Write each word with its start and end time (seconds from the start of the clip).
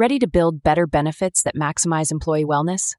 Ready 0.00 0.18
to 0.20 0.26
build 0.26 0.62
better 0.62 0.86
benefits 0.86 1.42
that 1.42 1.54
maximize 1.54 2.10
employee 2.10 2.46
wellness? 2.46 2.94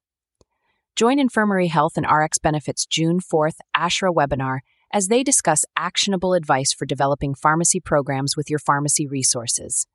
Join 0.95 1.17
Infirmary 1.17 1.65
Health 1.65 1.97
and 1.97 2.05
RxBenefits 2.05 2.87
June 2.87 3.19
4th 3.19 3.55
ASHHRA 3.75 4.13
webinar 4.13 4.59
as 4.93 5.07
they 5.07 5.23
discuss 5.23 5.65
actionable 5.75 6.35
advice 6.35 6.71
for 6.71 6.85
developing 6.85 7.33
pharmacy 7.33 7.79
programs 7.79 8.37
with 8.37 8.51
your 8.51 8.59
pharmacy 8.59 9.07
resources, 9.07 9.87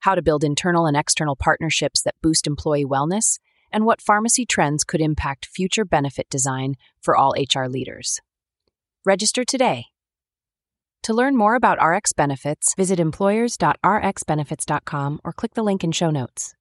how 0.00 0.14
to 0.14 0.20
build 0.20 0.44
internal 0.44 0.84
and 0.84 0.94
external 0.94 1.36
partnerships 1.36 2.02
that 2.02 2.16
boost 2.22 2.46
employee 2.46 2.84
wellness, 2.84 3.38
and 3.72 3.86
what 3.86 4.02
pharmacy 4.02 4.44
trends 4.44 4.84
could 4.84 5.00
impact 5.00 5.46
future 5.46 5.86
benefit 5.86 6.28
design 6.28 6.74
for 7.00 7.16
all 7.16 7.32
HR 7.32 7.64
leaders. 7.64 8.20
Register 9.06 9.42
today. 9.42 9.86
To 11.02 11.12
learn 11.12 11.36
more 11.36 11.56
about 11.56 11.80
RxBenefits, 11.80 12.76
visit 12.76 13.00
employers.rxbenefits.com 13.00 15.20
or 15.24 15.32
click 15.32 15.54
the 15.54 15.64
link 15.64 15.82
in 15.82 15.90
show 15.90 16.10
notes. 16.10 16.54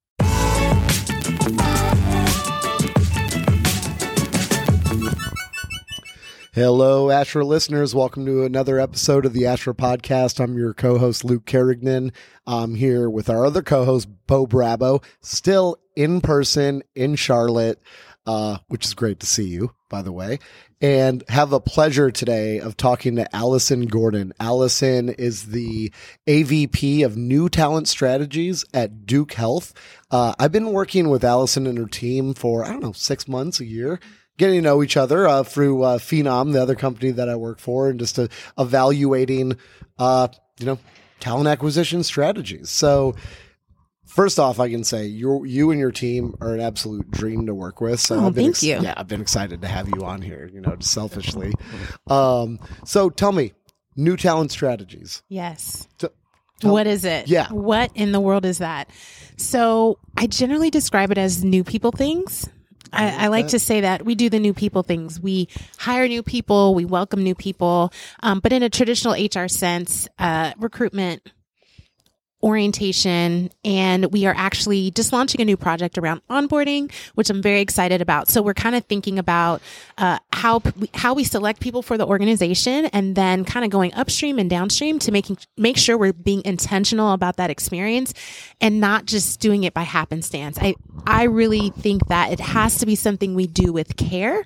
Hello, 6.54 7.08
ASHHRA 7.08 7.46
listeners. 7.46 7.94
Welcome 7.94 8.26
to 8.26 8.44
another 8.44 8.80
episode 8.80 9.28
of 9.28 9.34
the 9.34 9.44
ASHHRA 9.44 9.76
podcast. 9.76 10.44
I'm 10.44 10.58
your 10.58 10.74
co 10.74 10.98
host, 10.98 11.24
Luke 11.24 11.46
Kerrigan. 11.46 12.12
I'm 12.48 12.74
here 12.74 13.12
with 13.12 13.30
our 13.30 13.46
other 13.46 13.62
co 13.62 13.86
host, 13.86 14.10
Bo 14.26 14.48
Brabo, 14.48 15.04
still 15.22 15.78
in 15.96 16.20
person 16.20 16.82
in 16.96 17.16
Charlotte, 17.16 17.80
uh, 18.26 18.58
which 18.68 18.86
is 18.86 18.94
great 18.94 19.20
to 19.20 19.26
see 19.26 19.48
you, 19.48 19.74
by 19.90 20.02
the 20.02 20.12
way, 20.12 20.40
and 20.80 21.24
have 21.30 21.54
a 21.54 21.60
pleasure 21.60 22.12
today 22.12 22.60
of 22.60 22.78
talking 22.78 23.16
to 23.16 23.28
Alyson 23.34 23.88
Gordon. 23.88 24.34
Alyson 24.40 25.10
is 25.10 25.48
the 25.48 25.92
AVP 26.28 27.06
of 27.06 27.18
New 27.18 27.50
Talent 27.50 27.88
Strategies 27.88 28.66
at 28.74 29.06
Duke 29.06 29.34
Health. 29.34 29.74
Uh, 30.10 30.34
I've 30.40 30.52
been 30.52 30.72
working 30.72 31.10
with 31.10 31.24
Alyson 31.24 31.68
and 31.68 31.78
her 31.78 31.88
team 31.88 32.34
for, 32.34 32.64
I 32.64 32.70
don't 32.70 32.84
know, 32.84 32.94
six 32.94 33.28
months, 33.28 33.60
a 33.60 33.66
year 33.66 34.00
getting 34.38 34.58
to 34.58 34.62
know 34.62 34.82
each 34.82 34.98
other 34.98 35.28
uh, 35.28 35.44
through 35.44 35.84
uh, 35.84 35.98
Phenom, 36.00 36.54
the 36.54 36.62
other 36.62 36.74
company 36.74 37.12
that 37.12 37.30
I 37.30 37.36
work 37.36 37.60
for, 37.60 37.90
and 37.90 38.00
just 38.00 38.18
uh, 38.18 38.28
evaluating, 38.58 39.56
uh, 40.00 40.30
you 40.60 40.66
know, 40.66 40.80
talent 41.20 41.48
acquisition 41.48 42.02
strategies. 42.02 42.72
So, 42.72 43.16
first 44.12 44.40
off, 44.40 44.60
I 44.60 44.70
can 44.70 44.84
say 44.84 45.06
you 45.06 45.44
you 45.46 45.72
and 45.72 45.80
your 45.80 45.92
team 45.92 46.36
are 46.42 46.54
an 46.54 46.60
absolute 46.62 47.10
dream 47.10 47.46
to 47.48 47.54
work 47.56 47.82
with. 47.82 48.00
So 48.00 48.16
Oh, 48.16 48.28
I've 48.28 48.36
been 48.36 48.54
thank 48.54 48.64
you. 48.64 48.80
Yeah, 48.82 48.94
I've 48.98 49.08
been 49.08 49.22
excited 49.22 49.62
to 49.62 49.68
have 49.68 49.88
you 49.90 50.04
on 50.04 50.22
here. 50.22 50.50
You 50.54 50.62
know, 50.62 50.76
selfishly. 50.80 51.54
Um, 52.08 52.60
so 52.86 53.10
tell 53.10 53.32
me, 53.32 53.54
new 53.96 54.18
talent 54.18 54.52
strategies. 54.52 55.24
Yes. 55.30 55.88
T- 55.98 56.08
tell- 56.60 56.72
what 56.74 56.88
is 56.88 57.06
it? 57.06 57.28
Yeah. 57.28 57.48
What 57.50 57.92
in 57.96 58.12
the 58.12 58.20
world 58.20 58.46
is 58.46 58.58
that? 58.60 58.90
So 59.38 59.98
I 60.18 60.28
generally 60.28 60.70
describe 60.70 61.12
it 61.12 61.18
as 61.18 61.44
new 61.44 61.64
people 61.64 61.92
things. 61.92 62.50
I, 62.94 63.26
I 63.26 63.28
like 63.28 63.48
to 63.48 63.60
say 63.60 63.82
that 63.82 64.04
we 64.04 64.16
do 64.16 64.30
the 64.30 64.38
new 64.40 64.54
people 64.54 64.84
things. 64.84 65.18
We 65.18 65.48
hire 65.78 66.10
new 66.10 66.22
people, 66.24 66.76
we 66.76 66.84
welcome 66.84 67.24
new 67.24 67.36
people, 67.36 67.94
um, 68.22 68.42
but 68.42 68.52
in 68.52 68.64
a 68.64 68.70
traditional 68.70 69.14
HR 69.14 69.48
sense, 69.48 70.10
uh, 70.20 70.52
recruitment, 70.58 71.22
orientation, 72.44 73.52
and 73.64 74.12
we 74.12 74.26
are 74.26 74.34
actually 74.36 74.92
just 74.92 75.14
launching 75.14 75.42
a 75.42 75.46
new 75.46 75.58
project 75.58 75.98
around 75.98 76.22
onboarding, 76.30 76.92
which 77.16 77.30
I'm 77.30 77.42
very 77.42 77.62
excited 77.62 78.02
about. 78.02 78.30
So 78.30 78.42
we're 78.42 78.54
kind 78.54 78.76
of 78.76 78.86
thinking 78.86 79.20
about 79.20 79.62
uh, 79.98 80.20
how 80.34 80.60
p- 80.60 80.90
how 80.94 81.14
we 81.14 81.24
select 81.24 81.60
people 81.60 81.82
for 81.82 81.98
the 81.98 82.06
organization, 82.06 82.86
and 82.86 83.16
then 83.16 83.46
kind 83.46 83.66
of 83.66 83.72
going 83.72 83.94
upstream 83.94 84.40
and 84.40 84.50
downstream 84.50 85.00
to 85.00 85.12
making 85.12 85.38
make 85.58 85.78
sure 85.78 85.98
we're 85.98 86.14
being 86.14 86.42
intentional 86.46 87.14
about 87.14 87.38
that 87.38 87.50
experience, 87.50 88.14
and 88.60 88.80
not 88.80 89.06
just 89.06 89.40
doing 89.40 89.64
it 89.64 89.74
by 89.74 89.84
happenstance. 89.84 90.58
I 90.60 90.76
I 91.06 91.24
really 91.24 91.70
think 91.70 92.08
that 92.08 92.32
it 92.32 92.40
has 92.40 92.78
to 92.80 92.86
be 92.86 92.96
something 92.96 93.36
we 93.36 93.48
do 93.48 93.72
with 93.72 93.96
care 93.98 94.46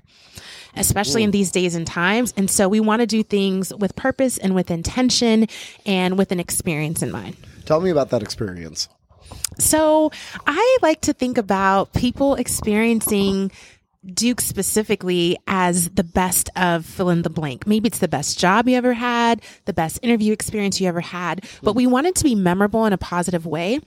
especially 0.75 1.23
in 1.23 1.31
these 1.31 1.51
days 1.51 1.75
and 1.75 1.88
times. 1.88 2.33
And 2.35 2.49
so 2.49 2.67
we 2.67 2.79
want 2.79 2.99
to 2.99 3.05
do 3.05 3.23
things 3.23 3.73
with 3.73 3.95
purpose 3.95 4.38
and 4.38 4.53
with 4.53 4.69
intention 4.69 5.47
and 5.85 6.17
with 6.17 6.31
an 6.31 6.39
experience 6.39 7.01
in 7.01 7.11
mind. 7.11 7.38
Tell 7.66 7.81
me 7.81 7.90
about 7.90 8.09
that 8.12 8.22
experience. 8.22 8.88
So 9.58 10.12
I 10.46 10.78
like 10.81 11.02
to 11.02 11.14
think 11.14 11.38
about 11.38 11.94
people 11.94 12.36
experiencing 12.36 13.52
Duke 14.14 14.40
specifically 14.40 15.38
as 15.48 15.90
the 15.90 16.03
best 16.03 16.50
of 16.56 16.86
fill 16.86 17.09
in 17.09 17.24
the 17.24 17.30
blank. 17.30 17.66
Maybe 17.66 17.88
it's 17.88 18.00
the 18.00 18.08
best 18.08 18.38
job 18.38 18.68
you 18.68 18.78
ever 18.78 18.94
had, 18.94 19.42
the 19.66 19.74
best 19.74 20.00
interview 20.03 20.31
experience 20.31 20.80
you 20.80 20.88
ever 20.88 21.02
had, 21.02 21.44
but 21.64 21.74
we 21.74 21.88
want 21.88 22.08
it 22.08 22.16
to 22.16 22.24
be 22.24 22.36
memorable 22.36 22.86
in 22.86 22.94
a 22.94 22.98
positive 22.98 23.48
way. 23.48 23.80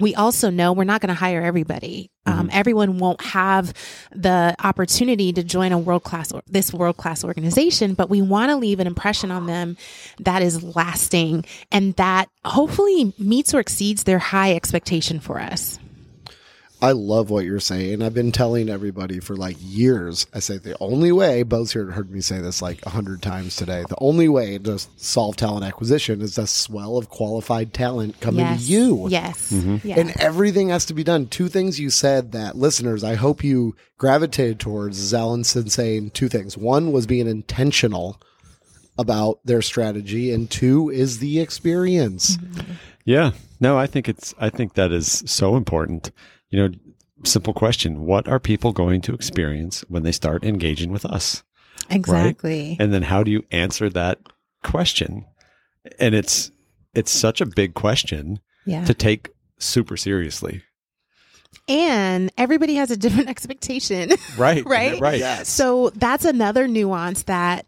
We 0.00 0.14
also 0.14 0.50
know 0.50 0.72
we're 0.72 0.84
not 0.84 1.00
going 1.00 1.08
to 1.08 1.14
hire 1.14 1.40
everybody. 1.42 2.10
Um, 2.26 2.48
everyone 2.52 2.98
won't 2.98 3.20
have 3.22 3.74
the 4.10 4.56
opportunity 4.62 5.32
to 5.34 5.42
join 5.42 5.72
a 5.72 5.78
world 5.78 6.04
class 6.04 6.32
or 6.32 6.42
this 6.46 6.72
world 6.72 6.96
class 6.96 7.22
organization, 7.22 7.94
but 7.94 8.08
we 8.08 8.22
want 8.22 8.50
to 8.50 8.56
leave 8.56 8.80
an 8.80 8.86
impression 8.86 9.30
on 9.30 9.46
them 9.46 9.76
that 10.20 10.42
is 10.42 10.62
lasting 10.62 11.44
and 11.70 11.94
that 11.96 12.28
hopefully 12.44 13.12
meets 13.18 13.52
or 13.54 13.60
exceeds 13.60 14.04
their 14.04 14.18
high 14.18 14.54
expectation 14.54 15.20
for 15.20 15.38
us. 15.38 15.78
I 16.84 16.92
love 16.92 17.30
what 17.30 17.46
you're 17.46 17.60
saying. 17.60 18.02
I've 18.02 18.12
been 18.12 18.30
telling 18.30 18.68
everybody 18.68 19.18
for 19.18 19.36
like 19.36 19.56
years. 19.58 20.26
I 20.34 20.40
say 20.40 20.58
the 20.58 20.76
only 20.80 21.12
way, 21.12 21.42
Bo's 21.42 21.72
here 21.72 21.90
heard 21.90 22.10
me 22.10 22.20
say 22.20 22.42
this 22.42 22.60
like 22.60 22.84
a 22.84 22.90
hundred 22.90 23.22
times 23.22 23.56
today. 23.56 23.86
The 23.88 23.96
only 24.02 24.28
way 24.28 24.58
to 24.58 24.78
solve 24.98 25.36
talent 25.36 25.64
acquisition 25.64 26.20
is 26.20 26.36
a 26.36 26.46
swell 26.46 26.98
of 26.98 27.08
qualified 27.08 27.72
talent 27.72 28.20
coming 28.20 28.44
yes. 28.44 28.66
to 28.66 28.72
you. 28.72 29.08
Yes. 29.08 29.50
Mm-hmm. 29.50 29.88
Yeah. 29.88 29.98
And 29.98 30.20
everything 30.20 30.68
has 30.68 30.84
to 30.84 30.94
be 30.94 31.02
done. 31.02 31.26
Two 31.26 31.48
things 31.48 31.80
you 31.80 31.88
said 31.88 32.32
that 32.32 32.54
listeners, 32.54 33.02
I 33.02 33.14
hope 33.14 33.42
you 33.42 33.74
gravitated 33.96 34.60
towards 34.60 34.98
is 34.98 35.14
Alyson 35.14 35.70
saying 35.70 36.10
two 36.10 36.28
things. 36.28 36.58
One 36.58 36.92
was 36.92 37.06
being 37.06 37.26
intentional 37.26 38.20
about 38.98 39.40
their 39.46 39.62
strategy, 39.62 40.32
and 40.32 40.50
two 40.50 40.90
is 40.90 41.18
the 41.18 41.40
experience. 41.40 42.36
Mm-hmm. 42.36 42.72
Yeah. 43.06 43.30
No, 43.58 43.78
I 43.78 43.86
think 43.86 44.06
it's 44.06 44.34
I 44.38 44.50
think 44.50 44.74
that 44.74 44.92
is 44.92 45.22
so 45.26 45.56
important. 45.56 46.10
You 46.50 46.68
know, 46.68 46.74
simple 47.24 47.52
question, 47.54 48.04
what 48.06 48.28
are 48.28 48.38
people 48.38 48.72
going 48.72 49.00
to 49.02 49.14
experience 49.14 49.82
when 49.88 50.02
they 50.02 50.12
start 50.12 50.44
engaging 50.44 50.92
with 50.92 51.04
us? 51.04 51.42
exactly. 51.90 52.76
And 52.80 52.94
then 52.94 53.02
how 53.02 53.22
do 53.22 53.30
you 53.30 53.44
answer 53.50 53.90
that 53.90 54.18
question? 54.62 55.26
And 55.98 56.14
it's 56.14 56.50
it's 56.94 57.10
such 57.10 57.40
a 57.40 57.46
big 57.46 57.74
question 57.74 58.38
Yeah. 58.64 58.84
to 58.84 58.94
take 58.94 59.30
super 59.58 59.96
seriously. 59.96 60.62
And 61.68 62.32
everybody 62.38 62.76
has 62.76 62.90
a 62.90 62.96
different 62.96 63.28
expectation. 63.34 64.10
Right. 64.38 64.64
Right? 64.66 64.98
Right. 65.00 65.18
Yes. 65.18 65.48
So 65.48 65.90
that's 65.90 66.24
another 66.24 66.66
nuance 66.68 67.24
that 67.24 67.66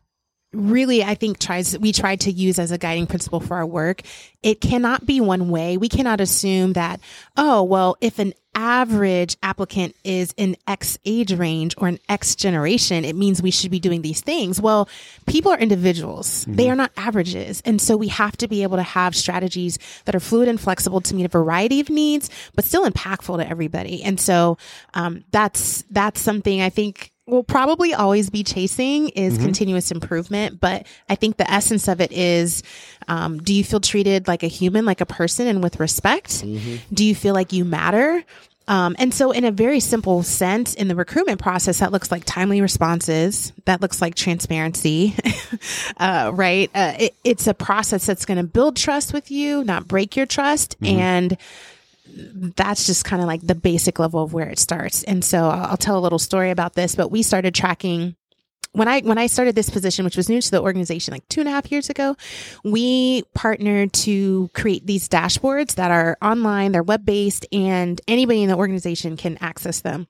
really 0.52 1.02
I 1.02 1.14
think 1.14 1.38
tries 1.38 1.78
we 1.78 1.92
try 1.92 2.16
to 2.16 2.32
use 2.32 2.58
as 2.58 2.70
a 2.70 2.78
guiding 2.78 3.06
principle 3.06 3.40
for 3.40 3.56
our 3.56 3.66
work. 3.66 4.02
It 4.42 4.60
cannot 4.60 5.04
be 5.04 5.20
one 5.20 5.48
way. 5.50 5.76
We 5.76 5.88
cannot 5.88 6.20
assume 6.20 6.74
that, 6.74 7.00
oh, 7.36 7.62
well, 7.64 7.96
if 8.00 8.18
an 8.18 8.32
average 8.54 9.36
applicant 9.42 9.94
is 10.02 10.32
in 10.36 10.56
X 10.66 10.98
age 11.04 11.32
range 11.32 11.74
or 11.76 11.88
an 11.88 11.98
X 12.08 12.34
generation, 12.34 13.04
it 13.04 13.14
means 13.14 13.42
we 13.42 13.50
should 13.50 13.70
be 13.70 13.80
doing 13.80 14.02
these 14.02 14.22
things. 14.22 14.60
Well, 14.60 14.88
people 15.26 15.52
are 15.52 15.58
individuals. 15.58 16.46
They 16.48 16.70
are 16.70 16.76
not 16.76 16.90
averages. 16.96 17.60
And 17.66 17.80
so 17.80 17.96
we 17.96 18.08
have 18.08 18.36
to 18.38 18.48
be 18.48 18.62
able 18.62 18.78
to 18.78 18.82
have 18.82 19.14
strategies 19.14 19.78
that 20.06 20.14
are 20.14 20.20
fluid 20.20 20.48
and 20.48 20.60
flexible 20.60 21.02
to 21.02 21.14
meet 21.14 21.26
a 21.26 21.28
variety 21.28 21.80
of 21.80 21.90
needs, 21.90 22.30
but 22.54 22.64
still 22.64 22.88
impactful 22.88 23.36
to 23.38 23.48
everybody. 23.48 24.02
And 24.02 24.18
so 24.18 24.56
um, 24.94 25.24
that's 25.32 25.84
that's 25.90 26.20
something 26.20 26.62
I 26.62 26.70
think 26.70 27.12
will 27.26 27.42
probably 27.42 27.92
always 27.92 28.30
be 28.30 28.44
chasing 28.44 29.08
is 29.10 29.36
continuous 29.38 29.90
improvement. 29.90 30.60
But 30.60 30.86
I 31.08 31.16
think 31.16 31.36
the 31.36 31.50
essence 31.50 31.88
of 31.88 32.00
it 32.00 32.12
is 32.12 32.62
um, 33.08 33.38
do 33.38 33.52
you 33.52 33.64
feel 33.64 33.80
treated 33.80 34.28
like 34.28 34.42
a 34.42 34.48
human, 34.48 34.84
like 34.84 35.00
a 35.00 35.06
person, 35.06 35.46
and 35.46 35.62
with 35.62 35.80
respect? 35.80 36.42
Do 36.92 37.04
you 37.04 37.14
feel 37.14 37.34
like 37.34 37.52
you 37.52 37.64
matter? 37.64 38.24
Um, 38.68 38.96
and 38.98 39.14
so, 39.14 39.30
in 39.30 39.44
a 39.44 39.52
very 39.52 39.78
simple 39.78 40.22
sense, 40.24 40.74
in 40.74 40.88
the 40.88 40.96
recruitment 40.96 41.40
process, 41.40 41.78
that 41.78 41.92
looks 41.92 42.10
like 42.10 42.24
timely 42.24 42.60
responses. 42.60 43.52
That 43.64 43.80
looks 43.80 44.00
like 44.02 44.16
transparency, 44.16 45.14
uh, 45.98 46.32
right? 46.34 46.68
Uh, 46.74 46.94
it, 46.98 47.14
it's 47.22 47.46
a 47.46 47.54
process 47.54 48.06
that's 48.06 48.24
going 48.24 48.38
to 48.38 48.44
build 48.44 48.76
trust 48.76 49.12
with 49.12 49.30
you, 49.30 49.62
not 49.62 49.86
break 49.86 50.16
your 50.16 50.26
trust. 50.26 50.76
And 50.82 51.36
that's 52.16 52.86
just 52.86 53.04
kind 53.04 53.20
of 53.20 53.28
like 53.28 53.46
the 53.46 53.54
basic 53.54 53.98
level 53.98 54.22
of 54.22 54.32
where 54.32 54.48
it 54.48 54.58
starts. 54.58 55.02
And 55.02 55.24
so 55.24 55.48
I'll, 55.48 55.66
I'll 55.70 55.76
tell 55.76 55.98
a 55.98 56.00
little 56.00 56.18
story 56.18 56.50
about 56.50 56.74
this, 56.74 56.94
but 56.94 57.10
we 57.10 57.22
started 57.22 57.54
tracking 57.54 58.16
when 58.76 58.88
I 58.88 59.00
when 59.00 59.16
I 59.16 59.26
started 59.26 59.54
this 59.54 59.70
position, 59.70 60.04
which 60.04 60.18
was 60.18 60.28
new 60.28 60.40
to 60.40 60.50
the 60.50 60.60
organization 60.60 61.12
like 61.12 61.26
two 61.28 61.40
and 61.40 61.48
a 61.48 61.52
half 61.52 61.72
years 61.72 61.88
ago, 61.88 62.14
we 62.62 63.22
partnered 63.34 63.94
to 63.94 64.50
create 64.52 64.86
these 64.86 65.08
dashboards 65.08 65.76
that 65.76 65.90
are 65.90 66.18
online, 66.20 66.72
they're 66.72 66.82
web 66.82 67.06
based, 67.06 67.46
and 67.52 67.98
anybody 68.06 68.42
in 68.42 68.50
the 68.50 68.56
organization 68.56 69.16
can 69.16 69.38
access 69.40 69.80
them. 69.80 70.08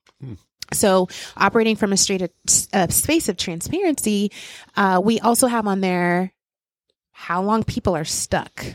So, 0.72 1.06
operating 1.36 1.76
from 1.76 1.92
a 1.92 1.96
straight 1.96 2.28
uh, 2.72 2.88
space 2.88 3.28
of 3.28 3.36
transparency, 3.36 4.32
uh, 4.76 5.00
we 5.02 5.20
also 5.20 5.46
have 5.46 5.68
on 5.68 5.80
there 5.80 6.32
how 7.12 7.42
long 7.42 7.62
people 7.62 7.94
are 7.94 8.04
stuck. 8.04 8.66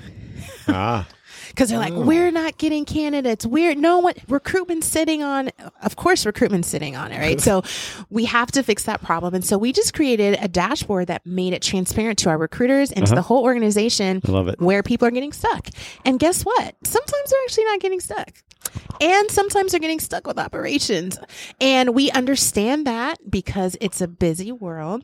Ah. 0.70 1.06
Because 1.52 1.70
they're 1.70 1.80
like, 1.80 1.94
Oh. 1.94 2.02
we're 2.02 2.30
mm. 2.30 2.34
not 2.34 2.58
getting 2.58 2.86
candidates. 2.86 3.46
We're 3.46 3.76
no 3.76 4.00
one 4.00 4.14
recruitment 4.28 4.84
sitting 4.84 5.22
on. 5.24 5.52
Of 5.82 5.96
course, 5.96 6.26
recruitment 6.26 6.66
sitting 6.66 6.96
on 6.96 7.12
it, 7.12 7.20
right? 7.20 7.42
so 7.50 7.64
we 8.10 8.26
have 8.26 8.52
to 8.52 8.64
fix 8.64 8.84
that 8.84 9.02
problem. 9.02 9.34
And 9.34 9.46
so 9.46 9.58
we 9.58 9.72
just 9.72 9.94
created 9.94 10.38
a 10.42 10.48
dashboard 10.48 11.08
that 11.08 11.26
made 11.26 11.54
it 11.54 11.62
transparent 11.62 12.20
to 12.20 12.30
our 12.30 12.38
recruiters 12.38 12.92
and 12.92 13.06
to 13.06 13.12
uh-huh. 13.12 13.16
the 13.16 13.22
whole 13.22 13.44
organization 13.44 14.22
I 14.26 14.32
love 14.32 14.48
it. 14.48 14.60
where 14.60 14.84
people 14.84 15.08
are 15.08 15.12
getting 15.12 15.34
stuck. 15.34 15.70
And 16.06 16.20
guess 16.20 16.44
what? 16.44 16.76
Sometimes 16.84 17.30
they're 17.30 17.44
actually 17.44 17.66
not 17.66 17.80
getting 17.80 18.00
stuck. 18.00 18.32
And 19.00 19.32
sometimes 19.32 19.72
they're 19.72 19.80
getting 19.80 20.00
stuck 20.00 20.28
with 20.28 20.38
operations. 20.38 21.18
And 21.60 21.96
we 21.96 22.12
understand 22.12 22.86
that 22.86 23.30
because 23.30 23.76
it's 23.82 24.02
a 24.02 24.08
busy 24.08 24.52
world. 24.52 25.04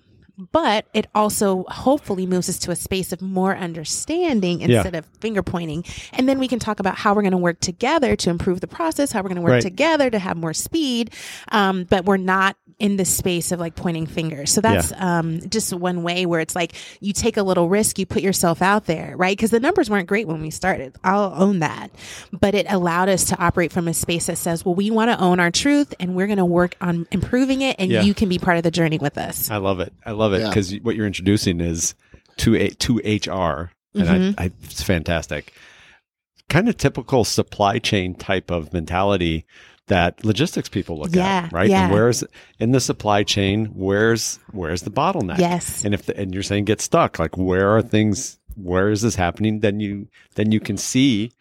But 0.51 0.85
it 0.93 1.07
also 1.15 1.65
hopefully 1.67 2.27
moves 2.27 2.47
us 2.47 2.59
to 2.59 2.71
a 2.71 2.75
space 2.75 3.11
of 3.11 3.21
more 3.21 3.55
understanding 3.57 4.61
Yeah. 4.61 4.77
instead 4.77 4.95
of 4.95 5.05
finger 5.19 5.41
pointing. 5.41 5.83
And 6.13 6.29
then 6.29 6.37
we 6.39 6.47
can 6.47 6.59
talk 6.59 6.79
about 6.79 6.95
how 6.95 7.13
we're 7.15 7.23
going 7.23 7.31
to 7.31 7.37
work 7.37 7.59
together 7.59 8.15
to 8.17 8.29
improve 8.29 8.61
the 8.61 8.67
process, 8.67 9.11
how 9.11 9.21
we're 9.21 9.29
going 9.29 9.37
to 9.37 9.41
work 9.41 9.51
Right. 9.53 9.61
together 9.61 10.09
to 10.09 10.19
have 10.19 10.37
more 10.37 10.53
speed. 10.53 11.11
Um, 11.51 11.85
but 11.89 12.05
we're 12.05 12.17
not 12.17 12.55
in 12.79 12.95
the 12.97 13.05
space 13.05 13.51
of 13.51 13.59
like 13.59 13.75
pointing 13.75 14.05
fingers. 14.05 14.51
So 14.51 14.61
that's 14.61 14.93
um, 14.97 15.39
just 15.49 15.73
one 15.73 16.03
way 16.03 16.27
where 16.27 16.39
it's 16.39 16.55
like 16.55 16.73
you 16.99 17.11
take 17.11 17.35
a 17.35 17.41
little 17.41 17.67
risk, 17.69 17.97
you 17.97 18.05
put 18.05 18.21
yourself 18.21 18.61
out 18.61 18.85
there, 18.85 19.15
right? 19.17 19.35
Because 19.35 19.49
the 19.49 19.59
numbers 19.59 19.89
weren't 19.89 20.07
great 20.07 20.27
when 20.27 20.41
we 20.41 20.51
started. 20.51 20.95
I'll 21.03 21.33
own 21.35 21.59
that. 21.59 21.89
But 22.31 22.53
it 22.53 22.67
allowed 22.69 23.09
us 23.09 23.25
to 23.29 23.39
operate 23.43 23.71
from 23.71 23.87
a 23.87 23.95
space 23.95 24.27
that 24.27 24.37
says, 24.37 24.63
well, 24.63 24.75
we 24.75 24.91
want 24.91 25.09
to 25.09 25.19
own 25.19 25.39
our 25.39 25.49
truth 25.49 25.93
and 25.99 26.15
we're 26.15 26.27
going 26.27 26.37
to 26.37 26.45
work 26.45 26.75
on 26.79 27.07
improving 27.11 27.61
it 27.61 27.77
and 27.79 27.89
Yeah. 27.89 28.01
you 28.03 28.13
can 28.13 28.29
be 28.29 28.37
part 28.37 28.57
of 28.57 28.63
the 28.63 28.69
journey 28.71 28.99
with 28.99 29.17
us. 29.17 29.49
I 29.49 29.57
love 29.57 29.79
it. 29.79 29.91
I 30.05 30.11
love 30.11 30.33
it 30.33 30.41
Yeah. 30.41 30.49
because 30.49 30.71
what 30.83 30.95
you're 30.95 31.07
introducing 31.07 31.59
is 31.61 31.95
to 32.37 32.55
a 32.55 32.67
to 32.69 32.97
HR, 32.99 33.71
and 33.95 34.07
Mhm. 34.07 34.35
I, 34.37 34.43
I, 34.43 34.51
it's 34.65 34.83
fantastic. 34.83 35.51
Kind 36.47 36.69
of 36.69 36.77
typical 36.77 37.25
supply 37.25 37.79
chain 37.79 38.13
type 38.13 38.51
of 38.51 38.71
mentality 38.71 39.45
that 39.87 40.23
logistics 40.23 40.69
people 40.69 40.99
look 40.99 41.15
Yeah, 41.15 41.45
at, 41.45 41.53
right? 41.53 41.69
yeah. 41.69 41.83
And 41.85 41.93
where's 41.93 42.23
in 42.59 42.71
the 42.71 42.79
supply 42.79 43.23
chain? 43.23 43.65
Where's 43.73 44.39
where's 44.51 44.81
the 44.83 44.91
bottleneck? 44.91 45.39
Yes. 45.39 45.83
And 45.85 45.93
if 45.93 46.05
the, 46.05 46.17
and 46.17 46.33
you're 46.33 46.43
saying 46.43 46.65
get 46.65 46.81
stuck, 46.81 47.19
like 47.19 47.37
where 47.37 47.75
are 47.75 47.81
things? 47.81 48.37
Where 48.55 48.89
is 48.89 49.01
this 49.01 49.15
happening? 49.15 49.59
Then 49.61 49.79
you 49.79 50.07
then 50.35 50.51
you 50.51 50.59
can 50.59 50.77
see 50.77 51.31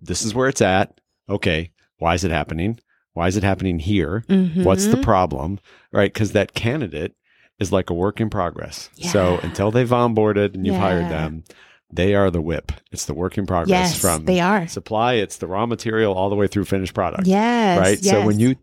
this 0.00 0.22
is 0.22 0.34
where 0.34 0.48
it's 0.48 0.62
at. 0.62 1.00
Okay, 1.28 1.70
why 1.98 2.14
is 2.14 2.24
it 2.24 2.30
happening? 2.30 2.78
Why 3.14 3.28
is 3.28 3.36
it 3.36 3.42
happening 3.42 3.78
here? 3.78 4.24
What's 4.28 4.86
the 4.86 4.96
Mhm. 4.96 5.02
problem? 5.02 5.60
Right? 5.92 6.12
Because 6.12 6.32
that 6.32 6.54
candidate 6.54 7.14
is 7.58 7.70
like 7.70 7.90
a 7.90 7.94
work 7.94 8.20
in 8.20 8.30
progress. 8.30 8.88
So 8.94 9.38
until 9.42 9.70
they've 9.70 9.88
onboarded 9.88 10.54
and 10.54 10.66
you've 10.66 10.76
hired 10.76 11.10
them, 11.10 11.44
they 11.92 12.14
are 12.14 12.30
the 12.30 12.40
whip. 12.40 12.72
It's 12.90 13.04
the 13.04 13.14
work 13.14 13.36
in 13.38 13.46
progress 13.46 13.68
Yes, 13.92 14.00
from 14.00 14.24
they 14.24 14.40
are. 14.40 14.66
supply. 14.68 15.14
It's 15.14 15.36
the 15.36 15.46
raw 15.46 15.66
material 15.66 16.14
all 16.14 16.30
the 16.30 16.36
way 16.36 16.46
through 16.46 16.64
finished 16.64 16.94
product. 16.94 17.26
Yes. 17.26 17.78
right. 17.78 18.02
So 18.02 18.24
when 18.24 18.38
you 18.40 18.56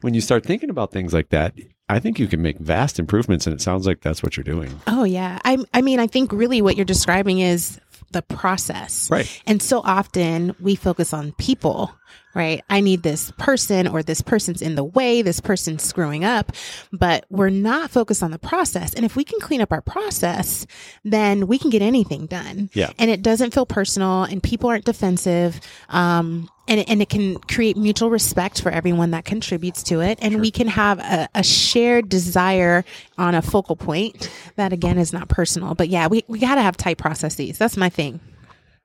when 0.00 0.14
you 0.14 0.20
start 0.20 0.44
thinking 0.44 0.68
about 0.70 0.90
things 0.90 1.12
like 1.14 1.28
that, 1.28 1.54
I 1.88 2.00
think 2.00 2.18
you 2.18 2.26
can 2.26 2.42
make 2.42 2.58
vast 2.58 2.98
improvements, 2.98 3.46
and 3.46 3.54
it 3.54 3.60
sounds 3.60 3.86
like 3.86 4.00
that's 4.00 4.22
what 4.22 4.36
you're 4.36 4.44
doing. 4.44 4.80
Oh 4.86 5.04
yeah. 5.04 5.38
I 5.44 5.58
I 5.72 5.82
mean 5.82 6.00
I 6.00 6.06
think 6.06 6.32
really 6.32 6.60
what 6.60 6.76
you're 6.76 6.84
describing 6.84 7.38
is 7.38 7.78
the 8.12 8.22
process. 8.22 9.08
Right. 9.10 9.42
And 9.46 9.62
so 9.62 9.80
often 9.84 10.54
we 10.60 10.74
focus 10.74 11.12
on 11.12 11.32
people, 11.32 11.92
right? 12.34 12.62
I 12.70 12.80
need 12.80 13.02
this 13.02 13.32
person 13.38 13.86
or 13.86 14.02
this 14.02 14.22
person's 14.22 14.62
in 14.62 14.74
the 14.74 14.84
way, 14.84 15.22
this 15.22 15.40
person's 15.40 15.82
screwing 15.82 16.24
up, 16.24 16.52
but 16.92 17.26
we're 17.30 17.50
not 17.50 17.90
focused 17.90 18.22
on 18.22 18.30
the 18.30 18.38
process. 18.38 18.94
And 18.94 19.04
if 19.04 19.16
we 19.16 19.24
can 19.24 19.40
clean 19.40 19.60
up 19.60 19.72
our 19.72 19.82
process, 19.82 20.66
then 21.04 21.46
we 21.46 21.58
can 21.58 21.70
get 21.70 21.82
anything 21.82 22.26
done. 22.26 22.70
Yeah. 22.72 22.90
And 22.98 23.10
it 23.10 23.22
doesn't 23.22 23.52
feel 23.52 23.66
personal 23.66 24.24
and 24.24 24.42
people 24.42 24.70
aren't 24.70 24.84
defensive. 24.84 25.60
Um, 25.88 26.48
and, 26.68 26.88
and 26.88 27.02
it 27.02 27.08
can 27.08 27.38
create 27.38 27.76
mutual 27.76 28.10
respect 28.10 28.62
for 28.62 28.70
everyone 28.70 29.10
that 29.10 29.24
contributes 29.24 29.82
to 29.84 30.00
it. 30.00 30.18
And 30.22 30.40
we 30.40 30.50
can 30.50 30.68
have 30.68 30.98
a, 31.00 31.28
a 31.34 31.42
shared 31.42 32.08
desire 32.08 32.84
on 33.18 33.34
a 33.34 33.42
focal 33.42 33.76
point 33.76 34.30
that 34.56 34.72
again 34.72 34.98
is 34.98 35.12
not 35.12 35.28
personal. 35.28 35.74
But 35.74 35.88
yeah, 35.88 36.06
we, 36.06 36.24
we 36.28 36.38
got 36.38 36.54
to 36.54 36.62
have 36.62 36.76
tight 36.76 36.98
processes. 36.98 37.58
That's 37.58 37.76
my 37.76 37.88
thing. 37.88 38.20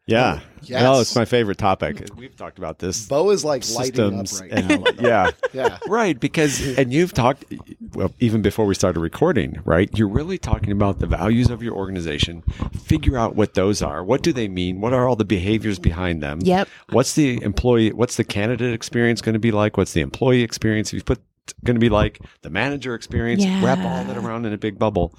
Yeah. 0.08 0.40
Oh, 0.40 0.48
yes. 0.64 0.84
Oh, 0.86 1.02
it's 1.02 1.16
my 1.16 1.26
favorite 1.26 1.58
topic. 1.58 2.10
Hmm. 2.10 2.18
We've 2.18 2.36
talked 2.36 2.58
about 2.58 2.80
this. 2.80 3.08
Bo 3.08 3.30
is 3.30 3.44
like 3.46 3.70
lighting 3.70 4.20
up 4.20 4.28
systems 4.28 4.42
right 4.42 4.52
and 4.52 4.84
now. 4.84 4.92
yeah. 5.00 5.32
Yeah. 5.54 5.78
Right, 5.88 6.20
because 6.20 6.78
and 6.78 6.92
you've 6.92 7.14
talked 7.14 7.46
well 7.94 8.14
even 8.20 8.42
before 8.42 8.66
we 8.66 8.74
started 8.74 9.00
recording, 9.00 9.62
right? 9.66 9.90
You're 9.98 10.08
really 10.08 10.38
talking 10.38 10.72
about 10.72 11.00
the 11.00 11.08
values 11.08 11.50
of 11.50 11.62
your 11.62 11.76
organization. 11.76 12.42
Figure 12.82 13.18
out 13.18 13.36
what 13.36 13.54
those 13.54 13.82
are. 13.82 14.04
What 14.04 14.24
do 14.24 14.32
they 14.34 14.48
mean? 14.48 14.82
What 14.82 14.94
are 14.94 15.08
all 15.08 15.16
the 15.16 15.26
behaviors 15.26 15.78
behind 15.78 16.24
them? 16.24 16.40
Yep. 16.42 16.70
What's 16.92 17.14
the 17.14 17.42
employee 17.44 17.92
what's 17.92 18.16
the 18.16 18.24
candidate 18.24 18.74
experience 18.74 19.22
going 19.22 19.34
to 19.34 19.40
be 19.40 19.52
like? 19.52 19.78
What's 19.78 19.94
the 19.94 20.02
employee 20.02 20.42
experience? 20.42 20.90
If 20.90 20.94
you 20.96 21.04
put 21.04 21.22
going 21.64 21.76
to 21.76 21.80
be 21.80 21.90
like 21.90 22.20
the 22.42 22.50
manager 22.50 22.96
experience, 22.96 23.44
wrap 23.64 23.80
all 23.80 24.04
that 24.06 24.18
around 24.18 24.46
in 24.46 24.54
a 24.54 24.58
big 24.58 24.78
bubble. 24.80 25.14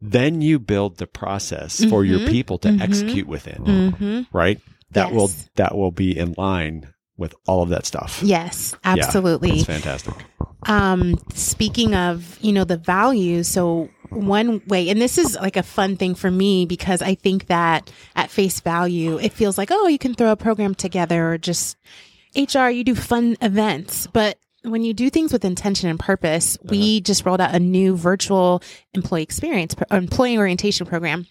Then 0.00 0.40
you 0.40 0.58
build 0.58 0.96
the 0.96 1.06
process 1.06 1.84
for 1.84 2.04
your 2.04 2.26
people 2.28 2.58
to 2.58 2.68
execute 2.80 3.26
within, 3.26 3.64
Mm-hmm. 3.64 4.36
right? 4.36 4.60
That 4.92 5.12
will 5.12 5.30
that 5.56 5.76
will 5.76 5.92
be 5.92 6.16
in 6.18 6.34
line 6.36 6.92
with 7.16 7.34
all 7.46 7.62
of 7.62 7.68
that 7.68 7.84
stuff. 7.86 8.20
Yes, 8.22 8.72
Yeah, 8.84 8.92
absolutely. 8.94 9.50
That's 9.62 9.64
fantastic. 9.64 10.14
um 10.66 11.18
speaking 11.34 11.94
of 11.94 12.38
you 12.40 12.52
know 12.52 12.64
the 12.64 12.76
values 12.76 13.46
so 13.48 13.88
one 14.10 14.60
way 14.66 14.88
and 14.90 15.00
this 15.00 15.16
is 15.18 15.34
like 15.40 15.56
a 15.56 15.62
fun 15.62 15.96
thing 15.96 16.14
for 16.14 16.30
me 16.30 16.66
because 16.66 17.00
i 17.00 17.14
think 17.14 17.46
that 17.46 17.90
at 18.16 18.28
face 18.30 18.60
value 18.60 19.16
it 19.18 19.32
feels 19.32 19.56
like 19.56 19.70
oh 19.70 19.86
you 19.86 19.98
can 19.98 20.12
throw 20.14 20.32
a 20.32 20.36
program 20.36 20.74
together 20.74 21.32
or 21.32 21.38
just 21.38 21.76
hr 22.36 22.68
you 22.68 22.84
do 22.84 22.94
fun 22.94 23.36
events 23.40 24.06
but 24.08 24.36
when 24.62 24.82
you 24.82 24.92
do 24.92 25.10
things 25.10 25.32
with 25.32 25.44
intention 25.44 25.88
and 25.88 25.98
purpose 25.98 26.58
we 26.64 26.96
uh-huh. 26.96 27.00
just 27.04 27.24
rolled 27.24 27.40
out 27.40 27.54
a 27.54 27.60
new 27.60 27.96
virtual 27.96 28.62
employee 28.94 29.22
experience 29.22 29.74
employee 29.90 30.38
orientation 30.38 30.86
program. 30.86 31.26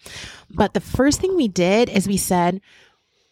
But 0.50 0.74
the 0.74 0.80
first 0.80 1.20
thing 1.20 1.36
we 1.36 1.48
did 1.48 1.88
is 1.88 2.08
we 2.08 2.16
said 2.16 2.60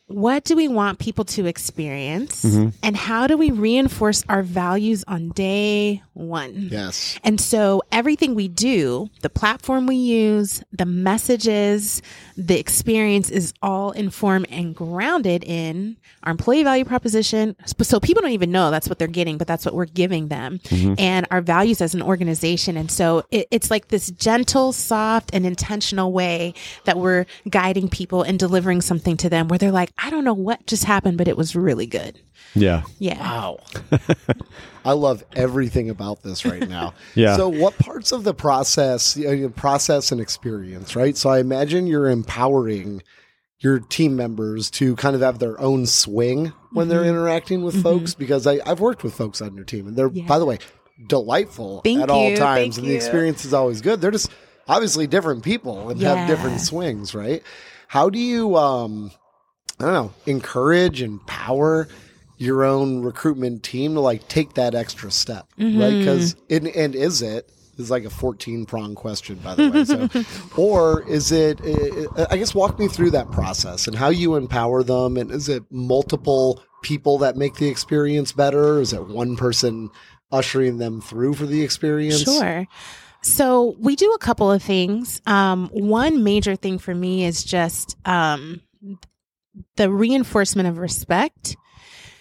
what 0.09 0.45
do 0.45 0.57
we 0.57 0.69
want 0.69 0.99
people 0.99 1.25
to 1.25 1.47
experience 1.47 2.45
mm-hmm. 2.45 2.71
and 2.83 2.97
how 2.97 3.27
do 3.27 3.37
we 3.37 3.51
reinforce 3.51 4.25
our 4.29 4.43
values 4.43 5.05
on 5.07 5.29
day 5.31 6.03
one? 6.15 6.69
Yes. 6.71 7.19
and 7.23 7.41
so 7.41 7.83
everything 7.93 8.35
we 8.35 8.49
do 8.49 9.09
the 9.21 9.29
platform 9.29 9.87
we 9.87 9.97
use 9.97 10.63
the 10.73 10.87
messages 10.87 12.01
the 12.37 12.59
experience 12.59 13.31
is 13.31 13.53
all 13.63 13.91
informed 13.93 14.47
and 14.51 14.75
grounded 14.75 15.45
in 15.45 15.97
our 16.23 16.31
employee 16.31 16.63
value 16.63 16.85
proposition. 16.85 17.57
So 17.83 18.01
people 18.01 18.23
don't 18.23 18.33
even 18.33 18.51
know 18.51 18.71
that's 18.71 18.89
what 18.89 18.99
they're 18.99 19.09
getting 19.09 19.39
but 19.39 19.47
that's 19.47 19.65
what 19.65 19.75
we're 19.75 19.85
giving 19.87 20.29
them 20.29 20.59
mm-hmm. 20.61 20.95
and 20.99 21.27
our 21.31 21.41
values 21.41 21.81
as 21.81 21.95
an 21.95 22.03
organization. 22.03 22.77
And 22.77 22.91
so 22.91 23.25
it, 23.31 23.47
it's 23.50 23.71
like 23.71 23.88
this 23.88 24.11
gentle 24.11 24.73
soft 24.73 25.31
and 25.35 25.45
intentional 25.45 26.12
way 26.12 26.55
that 26.85 26.97
we're 26.97 27.27
guiding 27.49 27.88
people 27.88 28.23
and 28.23 28.38
delivering 28.38 28.81
something 28.81 29.17
to 29.19 29.29
them 29.29 29.49
where 29.49 29.59
they're 29.59 29.71
like 29.71 29.91
i 29.99 30.09
don't 30.11 30.25
know 30.25 30.35
what 30.35 30.67
just 30.67 30.85
happened 30.85 31.19
but 31.19 31.28
it 31.28 31.37
was 31.37 31.55
really 31.57 31.87
good 31.87 32.21
Yeah. 32.55 32.83
yeah 32.99 33.19
Wow. 33.21 33.59
I 34.85 34.93
love 34.93 35.23
everything 35.37 35.90
about 35.90 36.23
this 36.23 36.47
right 36.47 36.67
now. 36.67 36.95
Yeah. 37.14 37.37
So, 37.37 37.49
what 37.49 37.76
parts 37.78 38.11
of 38.12 38.25
the 38.25 38.33
process, 38.33 39.19
uh, 39.19 39.31
your 39.33 39.50
process 39.50 40.12
and 40.12 40.21
experience, 40.21 40.97
right? 40.97 41.14
So, 41.17 41.28
I 41.28 41.40
imagine 41.40 41.87
you're 41.87 42.09
empowering 42.09 43.02
your 43.59 43.81
team 43.81 44.17
members 44.17 44.71
to 44.71 44.97
kind 44.97 45.14
of 45.14 45.21
have 45.21 45.40
their 45.40 45.61
own 45.61 45.85
swing 45.85 46.52
when 46.73 46.88
they're 46.88 47.05
interacting 47.05 47.62
with 47.62 47.83
folks 47.83 48.14
because 48.14 48.47
I, 48.47 48.61
I've 48.64 48.81
worked 48.81 49.02
with 49.02 49.14
folks 49.14 49.43
on 49.43 49.55
your 49.57 49.64
team 49.64 49.87
and 49.88 49.97
they're, 49.97 50.09
Yeah. 50.11 50.26
by 50.26 50.38
the 50.38 50.47
way, 50.47 50.59
delightful 51.07 51.81
Thank 51.83 52.00
at 52.00 52.11
all 52.11 52.28
times 52.37 52.76
thank 52.76 52.78
and 52.78 52.87
the 52.87 52.90
you. 52.93 52.97
experience 52.97 53.45
is 53.45 53.52
always 53.52 53.81
good. 53.83 54.00
They're 54.00 54.11
just 54.12 54.31
obviously 54.69 55.07
different 55.07 55.43
people 55.45 55.90
and 55.90 56.00
have 56.00 56.28
different 56.28 56.61
swings, 56.61 57.14
right? 57.14 57.43
How 57.88 58.09
do 58.11 58.19
you, 58.19 58.57
um, 58.57 59.11
I 59.80 59.85
don't 59.85 59.92
know, 59.94 60.12
encourage, 60.26 61.00
and 61.02 61.14
empower 61.20 61.88
your 62.37 62.64
own 62.64 63.02
recruitment 63.02 63.62
team 63.62 63.94
to 63.94 64.00
like 64.00 64.26
take 64.28 64.54
that 64.54 64.75
extra 64.75 65.11
step, 65.11 65.47
Mm-hmm. 65.58 65.80
right? 65.80 65.99
Because 65.99 66.37
and, 66.50 66.66
and 66.68 66.94
is 66.94 67.23
it 67.23 67.50
is 67.78 67.90
like 67.90 68.04
a 68.04 68.11
fourteen 68.11 68.66
prong 68.66 68.94
question, 68.94 69.37
by 69.38 69.54
the 69.54 69.70
way. 69.70 69.85
So, 69.85 70.08
or 70.61 71.02
is 71.08 71.30
it? 71.32 71.61
I 72.30 72.37
guess 72.37 72.54
walk 72.54 72.78
me 72.78 72.88
through 72.88 73.11
that 73.12 73.30
process 73.30 73.87
and 73.87 73.97
how 73.97 74.08
you 74.08 74.35
empower 74.35 74.82
them, 74.82 75.16
and 75.16 75.30
is 75.30 75.49
it 75.49 75.62
multiple 75.70 76.62
people 76.82 77.18
that 77.18 77.37
make 77.37 77.54
the 77.54 77.68
experience 77.68 78.32
better? 78.32 78.80
Is 78.80 78.92
it 78.92 79.06
one 79.08 79.37
person 79.37 79.90
ushering 80.30 80.78
them 80.78 81.00
through 81.00 81.35
for 81.35 81.47
the 81.47 81.62
experience? 81.62 82.23
Sure. 82.23 82.66
So 83.20 83.75
we 83.80 83.97
do 83.97 84.12
a 84.12 84.18
couple 84.18 84.50
of 84.50 84.62
things. 84.62 85.20
Um, 85.26 85.68
one 85.73 86.23
major 86.23 86.54
thing 86.54 86.78
for 86.78 86.94
me 86.94 87.25
is 87.25 87.42
just 87.42 87.97
um, 88.04 88.61
the 89.77 89.91
reinforcement 89.91 90.69
of 90.69 90.79
respect. 90.79 91.57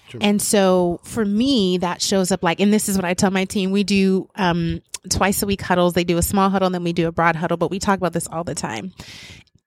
Sure. 0.09 0.21
And 0.23 0.41
so 0.41 1.01
for 1.03 1.25
me, 1.25 1.79
that 1.79 2.01
shows 2.01 2.31
up 2.31 2.43
like, 2.43 2.59
and 2.59 2.71
this 2.71 2.87
is 2.87 2.95
what 2.95 3.05
I 3.05 3.13
tell 3.13 3.31
my 3.31 3.45
team. 3.45 3.71
We 3.71 3.83
do 3.83 4.29
um, 4.35 4.81
twice 5.09 5.43
a 5.43 5.45
week 5.45 5.61
huddles. 5.61 5.93
They 5.93 6.03
do 6.05 6.17
a 6.17 6.21
small 6.21 6.49
huddle, 6.49 6.67
and 6.67 6.75
then 6.75 6.83
we 6.83 6.93
do 6.93 7.07
a 7.07 7.11
broad 7.11 7.35
huddle. 7.35 7.57
But 7.57 7.71
we 7.71 7.79
talk 7.79 7.97
about 7.97 8.13
this 8.13 8.27
all 8.27 8.43
the 8.43 8.55
time. 8.55 8.93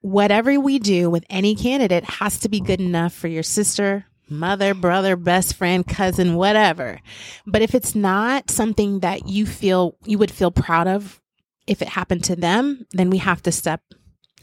whatever 0.00 0.58
we 0.58 0.78
do 0.78 1.10
with 1.10 1.24
any 1.30 1.54
candidate 1.54 2.04
has 2.04 2.38
to 2.40 2.48
be 2.48 2.60
good 2.60 2.80
enough 2.80 3.12
for 3.12 3.28
your 3.28 3.42
sister, 3.42 4.06
mother, 4.28 4.74
brother, 4.74 5.16
best 5.16 5.54
friend, 5.54 5.86
cousin, 5.86 6.34
whatever. 6.36 7.00
But 7.46 7.62
if 7.62 7.74
it's 7.74 7.94
not 7.94 8.50
something 8.50 9.00
that 9.00 9.28
you 9.28 9.46
feel 9.46 9.96
you 10.04 10.18
would 10.18 10.30
feel 10.30 10.50
proud 10.50 10.86
of 10.88 11.20
if 11.66 11.82
it 11.82 11.88
happened 11.88 12.24
to 12.24 12.36
them, 12.36 12.86
then 12.92 13.10
we 13.10 13.18
have 13.18 13.42
to 13.42 13.52
step 13.52 13.82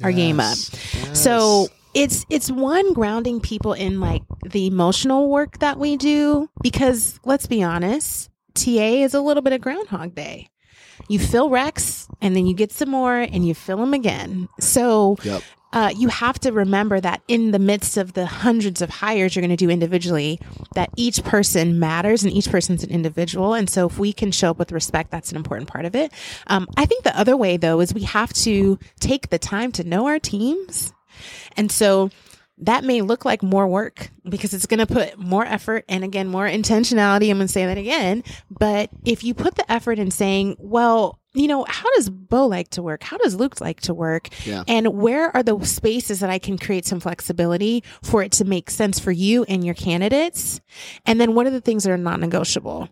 our 0.04 0.12
game 0.12 0.40
up. 0.40 0.58
Yes. 0.58 1.24
So 1.24 1.70
it's 1.98 2.26
it's 2.30 2.52
one 2.52 2.94
grounding 2.94 3.40
people 3.42 3.74
in 3.74 4.00
like 4.00 4.22
the 4.46 4.68
emotional 4.68 5.30
work 5.30 5.58
that 5.60 5.80
we 5.80 5.98
do 5.98 6.48
because 6.62 7.20
let's 7.26 7.48
be 7.48 7.64
honest, 7.64 8.30
TA 8.54 9.04
is 9.04 9.16
a 9.16 9.22
little 9.22 9.42
bit 9.42 9.54
of 9.54 9.62
groundhog 9.62 10.14
day. 10.14 10.48
You 11.10 11.18
fill 11.18 11.50
recs 11.50 12.08
and 12.22 12.36
then 12.36 12.46
you 12.46 12.54
get 12.54 12.72
some 12.72 12.90
more 12.90 13.18
and 13.18 13.48
you 13.48 13.56
fill 13.56 13.78
them 13.78 13.96
again. 13.96 14.48
So 14.60 15.18
Yep. 15.24 15.42
uh, 15.74 15.92
you 15.98 16.10
have 16.10 16.40
to 16.42 16.52
remember 16.52 17.00
that 17.00 17.22
in 17.28 17.50
the 17.52 17.60
midst 17.60 17.98
of 17.98 18.14
the 18.14 18.28
hundreds 18.28 18.82
of 18.84 18.90
hires 18.92 19.36
you're 19.36 19.42
going 19.42 19.50
to 19.50 19.56
do 19.56 19.70
individually, 19.70 20.40
that 20.76 20.90
each 20.98 21.24
person 21.24 21.80
matters 21.80 22.24
and 22.24 22.32
each 22.32 22.50
person's 22.50 22.84
an 22.84 22.92
individual. 22.92 23.56
And 23.56 23.70
so 23.70 23.88
if 23.88 23.98
we 23.98 24.14
can 24.14 24.32
show 24.32 24.52
up 24.52 24.60
with 24.60 24.72
respect, 24.72 25.10
that's 25.10 25.32
an 25.32 25.38
important 25.38 25.68
part 25.68 25.86
of 25.86 25.96
it. 25.96 26.12
Um, 26.48 26.68
I 26.78 26.86
think 26.86 27.04
the 27.04 27.18
other 27.20 27.36
way 27.36 27.58
though 27.58 27.80
is 27.80 27.92
we 27.94 28.04
have 28.04 28.34
to 28.34 28.78
take 29.00 29.30
the 29.30 29.40
time 29.40 29.72
to 29.74 29.84
know 29.84 30.06
our 30.08 30.20
teams. 30.20 30.94
And 31.56 31.72
so 31.72 32.10
that 32.60 32.84
may 32.84 33.02
look 33.02 33.24
like 33.24 33.44
more 33.44 33.68
work 33.68 34.10
because 34.28 34.54
it's 34.54 34.66
going 34.66 34.80
to 34.80 34.88
put 34.88 35.18
more 35.20 35.46
effort 35.46 35.86
and 35.88 36.04
again, 36.04 36.28
more 36.28 36.48
intentionality. 36.48 37.30
I'm 37.30 37.38
going 37.38 37.48
to 37.48 37.48
say 37.48 37.66
that 37.66 37.78
again. 37.78 38.24
But 38.50 38.90
if 39.06 39.24
you 39.24 39.34
put 39.34 39.56
the 39.56 39.72
effort 39.72 40.00
in 40.00 40.10
saying, 40.10 40.56
well, 40.58 41.20
you 41.34 41.48
know, 41.48 41.66
how 41.70 41.94
does 41.96 42.10
Bo 42.10 42.48
like 42.48 42.70
to 42.70 42.82
work? 42.82 43.04
How 43.04 43.18
does 43.18 43.36
Luke 43.36 43.62
like 43.62 43.82
to 43.82 43.94
work? 43.94 44.30
Yeah. 44.46 44.64
And 44.68 44.88
where 44.88 45.36
are 45.36 45.44
the 45.44 45.64
spaces 45.66 46.22
that 46.22 46.32
I 46.32 46.40
can 46.40 46.58
create 46.58 46.86
some 46.86 47.00
flexibility 47.00 47.84
for 48.02 48.24
it 48.24 48.32
to 48.34 48.46
make 48.46 48.72
sense 48.72 49.00
for 49.00 49.12
you 49.12 49.44
and 49.44 49.64
your 49.64 49.76
candidates? 49.76 50.60
And 51.06 51.22
then 51.22 51.36
what 51.36 51.46
are 51.46 51.52
the 51.52 51.62
things 51.62 51.84
that 51.84 51.92
are 51.92 51.98
non 51.98 52.22
negotiable? 52.22 52.90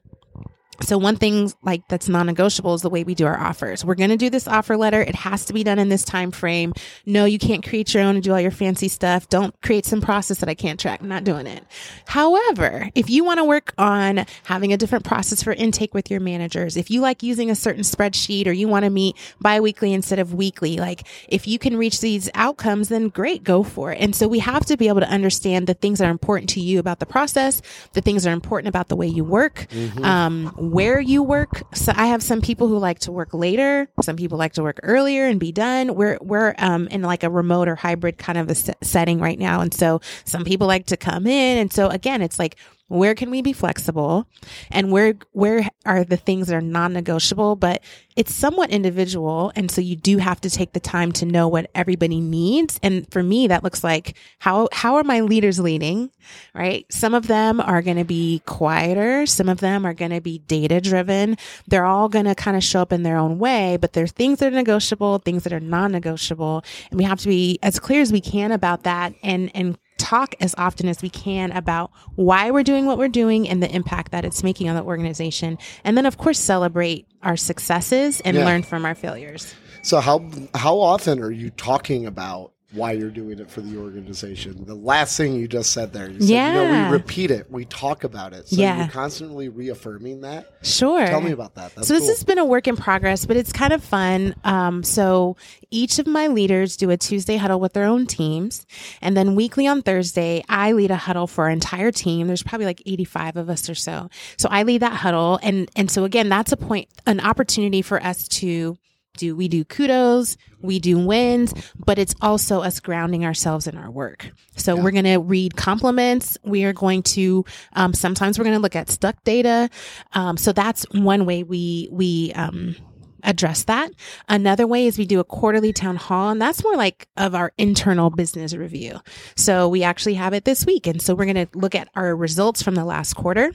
So 0.81 0.97
one 0.97 1.15
thing 1.15 1.51
like 1.63 1.87
that's 1.87 2.09
non-negotiable 2.09 2.73
is 2.73 2.81
the 2.81 2.89
way 2.89 3.03
we 3.03 3.15
do 3.15 3.25
our 3.25 3.39
offers. 3.39 3.83
We're 3.85 3.95
going 3.95 4.09
to 4.09 4.17
do 4.17 4.29
this 4.29 4.47
offer 4.47 4.77
letter. 4.77 5.01
It 5.01 5.15
has 5.15 5.45
to 5.45 5.53
be 5.53 5.63
done 5.63 5.79
in 5.79 5.89
this 5.89 6.03
time 6.03 6.31
frame. 6.31 6.73
No, 7.05 7.25
you 7.25 7.39
can't 7.39 7.65
create 7.67 7.93
your 7.93 8.03
own 8.03 8.15
and 8.15 8.23
do 8.23 8.33
all 8.33 8.39
your 8.39 8.51
fancy 8.51 8.87
stuff. 8.87 9.29
Don't 9.29 9.59
create 9.61 9.85
some 9.85 10.01
process 10.01 10.39
that 10.39 10.49
I 10.49 10.55
can't 10.55 10.79
track. 10.79 11.01
I'm 11.01 11.07
not 11.07 11.23
doing 11.23 11.47
it. 11.47 11.63
However, 12.05 12.89
if 12.95 13.09
you 13.09 13.23
want 13.23 13.39
to 13.39 13.43
work 13.43 13.73
on 13.77 14.25
having 14.43 14.73
a 14.73 14.77
different 14.77 15.05
process 15.05 15.43
for 15.43 15.53
intake 15.53 15.93
with 15.93 16.11
your 16.11 16.19
managers, 16.19 16.77
if 16.77 16.89
you 16.89 17.01
like 17.01 17.23
using 17.23 17.49
a 17.49 17.55
certain 17.55 17.83
spreadsheet 17.83 18.47
or 18.47 18.51
you 18.51 18.67
want 18.67 18.85
to 18.85 18.89
meet 18.89 19.15
biweekly 19.39 19.93
instead 19.93 20.19
of 20.19 20.33
weekly, 20.33 20.77
like 20.77 21.07
if 21.29 21.47
you 21.47 21.57
can 21.59 21.77
reach 21.77 22.01
these 22.01 22.29
outcomes, 22.33 22.89
then 22.89 23.09
great, 23.09 23.43
go 23.43 23.63
for 23.63 23.91
it. 23.91 23.99
And 24.01 24.15
so 24.15 24.27
we 24.27 24.39
have 24.39 24.65
to 24.65 24.77
be 24.77 24.87
able 24.87 25.01
to 25.01 25.09
understand 25.09 25.67
the 25.67 25.73
things 25.73 25.99
that 25.99 26.07
are 26.07 26.11
important 26.11 26.49
to 26.51 26.59
you 26.59 26.79
about 26.79 26.99
the 26.99 27.05
process, 27.05 27.61
the 27.93 28.01
things 28.01 28.23
that 28.23 28.29
are 28.29 28.33
important 28.33 28.67
about 28.67 28.87
the 28.89 28.95
way 28.95 29.07
you 29.07 29.23
work, 29.23 29.67
um, 30.03 30.51
where 30.71 30.99
you 30.99 31.23
work. 31.23 31.63
So 31.73 31.93
I 31.95 32.07
have 32.07 32.21
some 32.23 32.41
people 32.41 32.67
who 32.67 32.77
like 32.77 32.99
to 32.99 33.11
work 33.11 33.33
later. 33.33 33.87
Some 34.01 34.15
people 34.15 34.37
like 34.37 34.53
to 34.53 34.63
work 34.63 34.79
earlier 34.83 35.25
and 35.25 35.39
be 35.39 35.51
done. 35.51 35.95
We're, 35.95 36.17
we're, 36.21 36.55
um, 36.57 36.87
in 36.87 37.01
like 37.01 37.23
a 37.23 37.29
remote 37.29 37.67
or 37.67 37.75
hybrid 37.75 38.17
kind 38.17 38.37
of 38.37 38.49
a 38.49 38.55
setting 38.83 39.19
right 39.19 39.39
now. 39.39 39.61
And 39.61 39.73
so 39.73 40.01
some 40.25 40.43
people 40.43 40.67
like 40.67 40.85
to 40.87 40.97
come 40.97 41.27
in. 41.27 41.57
And 41.57 41.71
so 41.71 41.89
again, 41.89 42.21
it's 42.21 42.39
like, 42.39 42.57
where 42.87 43.15
can 43.15 43.31
we 43.31 43.41
be 43.41 43.53
flexible? 43.53 44.27
And 44.69 44.91
where 44.91 45.15
where 45.31 45.67
are 45.85 46.03
the 46.03 46.17
things 46.17 46.47
that 46.47 46.55
are 46.55 46.61
non-negotiable? 46.61 47.55
But 47.55 47.81
it's 48.15 48.33
somewhat 48.33 48.69
individual 48.69 49.51
and 49.55 49.69
so 49.69 49.81
you 49.81 49.95
do 49.95 50.17
have 50.17 50.39
to 50.41 50.49
take 50.49 50.73
the 50.73 50.79
time 50.79 51.11
to 51.13 51.25
know 51.25 51.47
what 51.47 51.69
everybody 51.73 52.21
needs. 52.21 52.79
And 52.83 53.11
for 53.11 53.23
me 53.23 53.47
that 53.47 53.63
looks 53.63 53.83
like 53.83 54.15
how 54.39 54.69
how 54.71 54.95
are 54.95 55.03
my 55.03 55.21
leaders 55.21 55.59
leading 55.59 56.11
right? 56.53 56.85
Some 56.91 57.13
of 57.13 57.27
them 57.27 57.59
are 57.59 57.81
going 57.81 57.97
to 57.97 58.03
be 58.03 58.41
quieter. 58.45 59.25
Some 59.27 59.47
of 59.49 59.59
them 59.59 59.85
are 59.85 59.93
going 59.93 60.11
to 60.11 60.21
be 60.21 60.39
data 60.39 60.81
driven 60.81 61.37
they're 61.67 61.85
all 61.85 62.09
going 62.09 62.25
to 62.25 62.35
kind 62.35 62.57
of 62.57 62.63
show 62.63 62.81
up 62.81 62.91
in 62.91 63.03
their 63.03 63.17
own 63.17 63.39
way 63.39 63.77
but 63.77 63.93
there's 63.93 64.11
things 64.11 64.39
that 64.39 64.51
are 64.51 64.55
negotiable 64.55 65.19
things 65.19 65.43
that 65.43 65.53
are 65.53 65.59
non-negotiable. 65.59 66.63
And 66.91 66.97
we 66.97 67.03
have 67.03 67.19
to 67.21 67.27
be 67.27 67.59
as 67.63 67.79
clear 67.79 68.01
as 68.01 68.11
we 68.11 68.21
can 68.21 68.51
about 68.51 68.83
that 68.83 69.13
and 69.23 69.51
and 69.55 69.77
talk 69.97 70.35
as 70.39 70.53
often 70.57 70.87
as 70.87 71.01
we 71.01 71.09
can 71.09 71.51
about 71.51 71.91
why 72.15 72.51
we're 72.51 72.63
doing 72.63 72.85
what 72.85 72.97
we're 72.97 73.07
doing 73.07 73.47
and 73.47 73.61
the 73.63 73.73
impact 73.73 74.11
that 74.11 74.25
it's 74.25 74.43
making 74.43 74.67
on 74.69 74.75
the 74.75 74.83
organization. 74.83 75.57
And 75.83 75.97
then, 75.97 76.05
of 76.05 76.17
course, 76.17 76.39
celebrate 76.39 77.07
our 77.23 77.37
successes 77.37 78.21
and 78.21 78.35
Yeah. 78.35 78.45
learn 78.45 78.63
from 78.63 78.85
our 78.85 78.95
failures. 78.95 79.53
So 79.81 79.99
how 79.99 80.23
how 80.55 80.79
often 80.79 81.19
are 81.21 81.31
you 81.31 81.51
talking 81.51 82.05
about 82.05 82.51
why 82.75 82.91
you're 82.91 83.09
doing 83.09 83.39
it 83.39 83.49
for 83.49 83.61
the 83.61 83.77
organization? 83.77 84.65
The 84.65 84.75
last 84.75 85.17
thing 85.17 85.33
you 85.33 85.47
just 85.47 85.71
said 85.71 85.93
there, 85.93 86.09
you 86.09 86.19
said, 86.21 86.29
you 86.29 86.35
know, 86.35 86.63
Yeah. 86.63 86.89
we 86.89 86.93
repeat 86.97 87.31
it, 87.31 87.49
we 87.51 87.65
talk 87.65 88.03
about 88.03 88.33
it. 88.33 88.47
So 88.49 88.57
Yeah. 88.57 88.77
you're 88.79 88.87
constantly 88.87 89.49
reaffirming 89.49 90.21
that. 90.21 90.47
Sure. 90.61 91.05
Tell 91.07 91.21
me 91.21 91.31
about 91.31 91.55
that. 91.55 91.73
That's 91.75 91.87
so 91.87 91.93
this 91.93 92.01
cool. 92.03 92.09
has 92.09 92.23
been 92.23 92.37
a 92.37 92.45
work 92.45 92.67
in 92.67 92.75
progress, 92.75 93.25
but 93.25 93.37
it's 93.37 93.51
kind 93.53 93.73
of 93.73 93.83
fun. 93.83 94.35
Um, 94.43 94.83
so 94.83 95.35
each 95.71 95.99
of 95.99 96.07
my 96.07 96.27
leaders 96.27 96.77
do 96.77 96.89
a 96.89 96.97
Tuesday 96.97 97.37
huddle 97.37 97.59
with 97.59 97.73
their 97.73 97.85
own 97.85 98.05
teams, 98.05 98.65
and 99.01 99.15
then 99.15 99.35
weekly 99.35 99.67
on 99.67 99.81
Thursday, 99.81 100.43
I 100.49 100.71
lead 100.73 100.91
a 100.91 100.95
huddle 100.97 101.27
for 101.27 101.45
our 101.45 101.49
entire 101.49 101.91
team. 101.91 102.27
There's 102.27 102.43
probably 102.43 102.65
like 102.65 102.81
85 102.85 103.35
of 103.37 103.49
us 103.49 103.69
or 103.69 103.75
so. 103.75 104.09
So 104.37 104.47
I 104.51 104.63
lead 104.63 104.81
that 104.81 104.93
huddle, 104.93 105.39
and 105.41 105.69
and 105.75 105.89
so 105.89 106.03
again, 106.03 106.29
that's 106.29 106.51
a 106.51 106.57
point, 106.57 106.87
an 107.05 107.19
opportunity 107.19 107.81
for 107.81 108.01
us 108.03 108.27
to 108.29 108.77
do 109.17 109.35
we 109.35 109.47
do 109.47 109.63
kudos 109.63 110.37
we 110.61 110.79
do 110.79 110.97
wins 110.97 111.53
but 111.85 111.97
it's 111.97 112.15
also 112.21 112.61
us 112.61 112.79
grounding 112.79 113.25
ourselves 113.25 113.67
in 113.67 113.77
our 113.77 113.89
work. 113.89 114.31
So 114.55 114.75
we're 114.75 114.91
going 114.91 115.05
to 115.05 115.17
read 115.17 115.55
compliments. 115.55 116.37
We 116.43 116.63
are 116.65 116.73
going 116.73 117.03
to 117.03 117.45
um, 117.73 117.93
sometimes 117.93 118.37
we're 118.37 118.45
going 118.45 118.57
to 118.57 118.61
look 118.61 118.75
at 118.75 118.89
stuck 118.89 119.23
data. 119.23 119.69
Um, 120.13 120.37
so 120.37 120.51
that's 120.51 120.85
one 120.91 121.25
way 121.25 121.43
we 121.43 121.89
we 121.91 122.33
um, 122.33 122.75
address 123.23 123.63
that. 123.65 123.91
Another 124.29 124.67
way 124.67 124.87
is 124.87 124.97
we 124.97 125.05
do 125.05 125.19
a 125.19 125.23
quarterly 125.23 125.73
town 125.73 125.95
hall 125.95 126.29
and 126.29 126.41
that's 126.41 126.63
more 126.63 126.75
like 126.75 127.07
of 127.17 127.35
our 127.35 127.51
internal 127.57 128.09
business 128.09 128.53
review. 128.53 128.99
So 129.35 129.67
we 129.67 129.83
actually 129.83 130.15
have 130.15 130.33
it 130.33 130.45
this 130.45 130.65
week 130.65 130.87
and 130.87 131.01
so 131.01 131.15
we're 131.15 131.25
going 131.25 131.47
to 131.47 131.57
look 131.57 131.75
at 131.75 131.89
our 131.95 132.15
results 132.15 132.61
from 132.61 132.75
the 132.75 132.85
last 132.85 133.13
quarter 133.13 133.51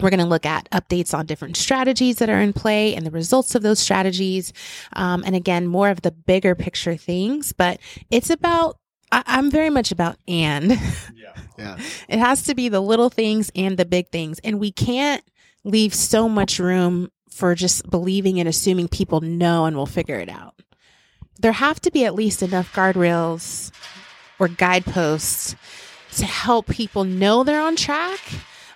we're 0.00 0.10
going 0.10 0.20
to 0.20 0.26
look 0.26 0.46
at 0.46 0.70
updates 0.70 1.16
on 1.16 1.26
different 1.26 1.56
strategies 1.56 2.16
that 2.16 2.30
are 2.30 2.40
in 2.40 2.52
play 2.52 2.94
and 2.94 3.06
the 3.06 3.10
results 3.10 3.54
of 3.54 3.62
those 3.62 3.78
strategies. 3.78 4.52
Um, 4.92 5.22
and 5.24 5.34
again, 5.34 5.66
more 5.66 5.88
of 5.88 6.02
the 6.02 6.10
bigger 6.10 6.54
picture 6.54 6.96
things, 6.96 7.52
but 7.52 7.80
it's 8.10 8.30
about, 8.30 8.78
I, 9.12 9.22
I'm 9.26 9.50
very 9.50 9.70
much 9.70 9.92
about 9.92 10.16
and. 10.28 10.72
yeah. 11.58 11.78
It 12.08 12.18
has 12.18 12.42
to 12.44 12.54
be 12.54 12.68
the 12.68 12.80
little 12.80 13.10
things 13.10 13.50
and 13.54 13.76
the 13.76 13.84
big 13.84 14.08
things. 14.08 14.38
And 14.44 14.60
we 14.60 14.72
can't 14.72 15.22
leave 15.64 15.94
so 15.94 16.28
much 16.28 16.58
room 16.58 17.10
for 17.30 17.54
just 17.54 17.88
believing 17.90 18.38
and 18.40 18.48
assuming 18.48 18.88
people 18.88 19.20
know 19.20 19.64
and 19.66 19.76
will 19.76 19.86
figure 19.86 20.18
it 20.18 20.28
out. 20.28 20.54
There 21.38 21.52
have 21.52 21.80
to 21.80 21.90
be 21.90 22.04
at 22.04 22.14
least 22.14 22.42
enough 22.42 22.72
guardrails 22.72 23.70
or 24.38 24.48
guideposts 24.48 25.54
to 26.16 26.24
help 26.24 26.66
people 26.68 27.04
know 27.04 27.44
they're 27.44 27.60
on 27.60 27.76
track 27.76 28.20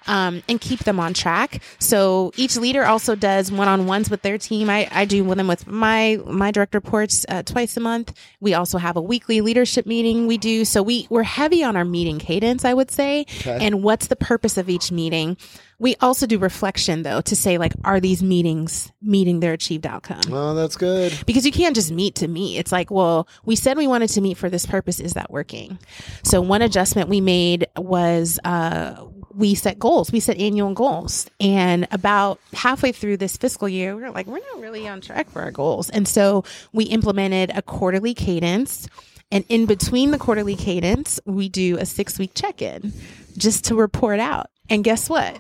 um, 0.07 0.42
and 0.49 0.61
keep 0.61 0.80
them 0.80 0.99
on 1.00 1.14
track. 1.14 1.62
So 1.78 2.33
each 2.37 2.57
leader 2.57 2.85
also 2.85 3.14
does 3.14 3.52
one-on-ones 3.52 4.11
with 4.11 4.23
their 4.23 4.38
team. 4.38 4.71
I, 4.71 4.88
I 4.90 5.04
do 5.04 5.25
with 5.25 5.38
them 5.38 5.47
with 5.49 5.66
my 5.66 6.19
my 6.26 6.50
direct 6.50 6.75
reports 6.75 7.25
uh, 7.28 7.42
twice 7.42 7.76
a 7.76 7.80
month. 7.80 8.12
We 8.40 8.54
also 8.54 8.78
have 8.78 8.97
a 8.97 9.02
weekly 9.02 9.40
leadership 9.40 9.87
meeting 9.87 10.26
we 10.26 10.38
do. 10.38 10.64
So 10.64 10.83
we 10.83 11.07
we're 11.11 11.23
heavy 11.23 11.62
on 11.62 11.76
our 11.76 11.85
meeting 11.85 12.19
cadence, 12.19 12.64
I 12.64 12.75
would 12.75 12.90
say. 12.90 13.26
And 13.61 13.83
what's 13.83 14.07
the 14.09 14.16
purpose 14.16 14.57
of 14.57 14.69
each 14.69 14.90
meeting? 14.92 15.37
We 15.78 15.97
also 16.02 16.26
do 16.26 16.38
reflection 16.38 17.02
though 17.04 17.23
to 17.23 17.35
say 17.35 17.57
like, 17.57 17.73
are 17.85 18.00
these 18.00 18.23
meetings 18.23 18.92
meeting 19.00 19.40
their 19.40 19.54
achieved 19.54 19.87
outcome? 19.87 20.21
Oh, 20.30 20.54
that's 20.54 20.76
good. 20.76 21.19
because 21.26 21.47
you 21.47 21.52
can't 21.52 21.75
just 21.75 21.90
meet 21.90 22.16
to 22.16 22.28
meet. 22.28 22.59
It's 22.59 22.71
like, 22.73 22.90
well, 22.90 23.26
we 23.45 23.57
said 23.57 23.78
we 23.78 23.87
wanted 23.87 24.09
to 24.11 24.21
meet 24.21 24.37
for 24.37 24.50
this 24.50 24.66
purpose. 24.66 25.00
Is 25.00 25.14
that 25.14 25.30
working? 25.30 25.78
So 26.23 26.40
one 26.42 26.61
adjustment 26.62 27.09
we 27.09 27.21
made 27.23 27.66
was 27.76 28.38
uh, 28.45 29.07
we 29.35 29.55
set 29.55 29.79
goals. 29.79 30.13
We 30.13 30.21
set 30.21 30.39
annual 30.39 30.75
goals, 30.75 31.29
and 31.41 31.87
about 31.91 32.41
halfway 32.53 32.93
through 32.93 33.19
this 33.19 33.37
fiscal 33.37 33.69
year, 33.69 33.95
we 33.97 34.03
were 34.03 34.11
like, 34.11 34.27
we're 34.27 34.39
not 34.39 34.61
really 34.61 34.89
on 34.89 35.01
track 35.01 35.31
for 35.31 35.43
our 35.43 35.51
goals, 35.51 35.91
and 35.91 36.07
so 36.07 36.45
we 36.73 36.85
implemented 36.85 37.51
a 37.55 37.63
quarterly 37.63 38.15
cadence. 38.15 38.89
And 39.33 39.45
in 39.49 39.67
between 39.67 40.11
the 40.11 40.19
quarterly 40.19 40.57
cadence, 40.57 41.21
we 41.25 41.49
do 41.49 41.79
a 41.79 41.87
six 41.87 42.19
week 42.19 42.33
check 42.35 42.61
in 42.61 42.93
just 43.37 43.67
to 43.67 43.77
report 43.77 44.19
out. 44.19 44.51
And 44.69 44.83
guess 44.83 45.09
what? 45.09 45.39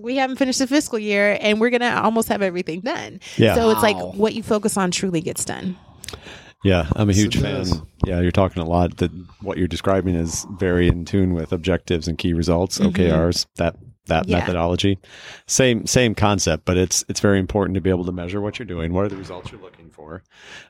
we 0.00 0.16
haven't 0.16 0.36
finished 0.36 0.58
the 0.58 0.66
fiscal 0.66 0.98
year 0.98 1.36
and 1.40 1.60
we're 1.60 1.70
going 1.70 1.80
to 1.80 2.02
almost 2.02 2.28
have 2.28 2.42
everything 2.42 2.80
done. 2.80 3.20
Yeah. 3.36 3.54
So 3.54 3.70
it's 3.70 3.82
like 3.82 3.96
what 4.14 4.34
you 4.34 4.42
focus 4.42 4.76
on 4.76 4.90
truly 4.90 5.20
gets 5.20 5.44
done. 5.44 5.76
Yeah, 6.62 6.88
I'm 6.94 7.08
a 7.08 7.12
huge 7.14 7.38
fan. 7.40 7.64
Yeah, 8.04 8.20
you're 8.20 8.30
talking 8.32 8.62
a 8.62 8.66
lot 8.66 8.98
that 8.98 9.10
what 9.40 9.56
you're 9.56 9.68
describing 9.68 10.14
is 10.14 10.46
very 10.58 10.88
in 10.88 11.04
tune 11.04 11.32
with 11.32 11.52
objectives 11.52 12.06
and 12.06 12.18
key 12.18 12.32
results, 12.34 12.78
Mm-hmm. 12.78 12.90
OKRs. 13.02 13.46
That 13.56 13.76
that 14.06 14.26
Yeah. 14.26 14.38
methodology. 14.38 14.98
Same 15.46 15.86
same 15.86 16.14
concept, 16.14 16.64
but 16.64 16.76
it's 16.76 17.04
it's 17.08 17.20
very 17.20 17.38
important 17.38 17.76
to 17.76 17.80
be 17.80 17.90
able 17.90 18.04
to 18.06 18.12
measure 18.12 18.40
what 18.40 18.58
you're 18.58 18.66
doing. 18.66 18.92
What 18.92 19.04
are 19.04 19.08
the 19.08 19.16
results 19.16 19.52
you're 19.52 19.60
looking 19.60 19.88
for? 19.88 20.22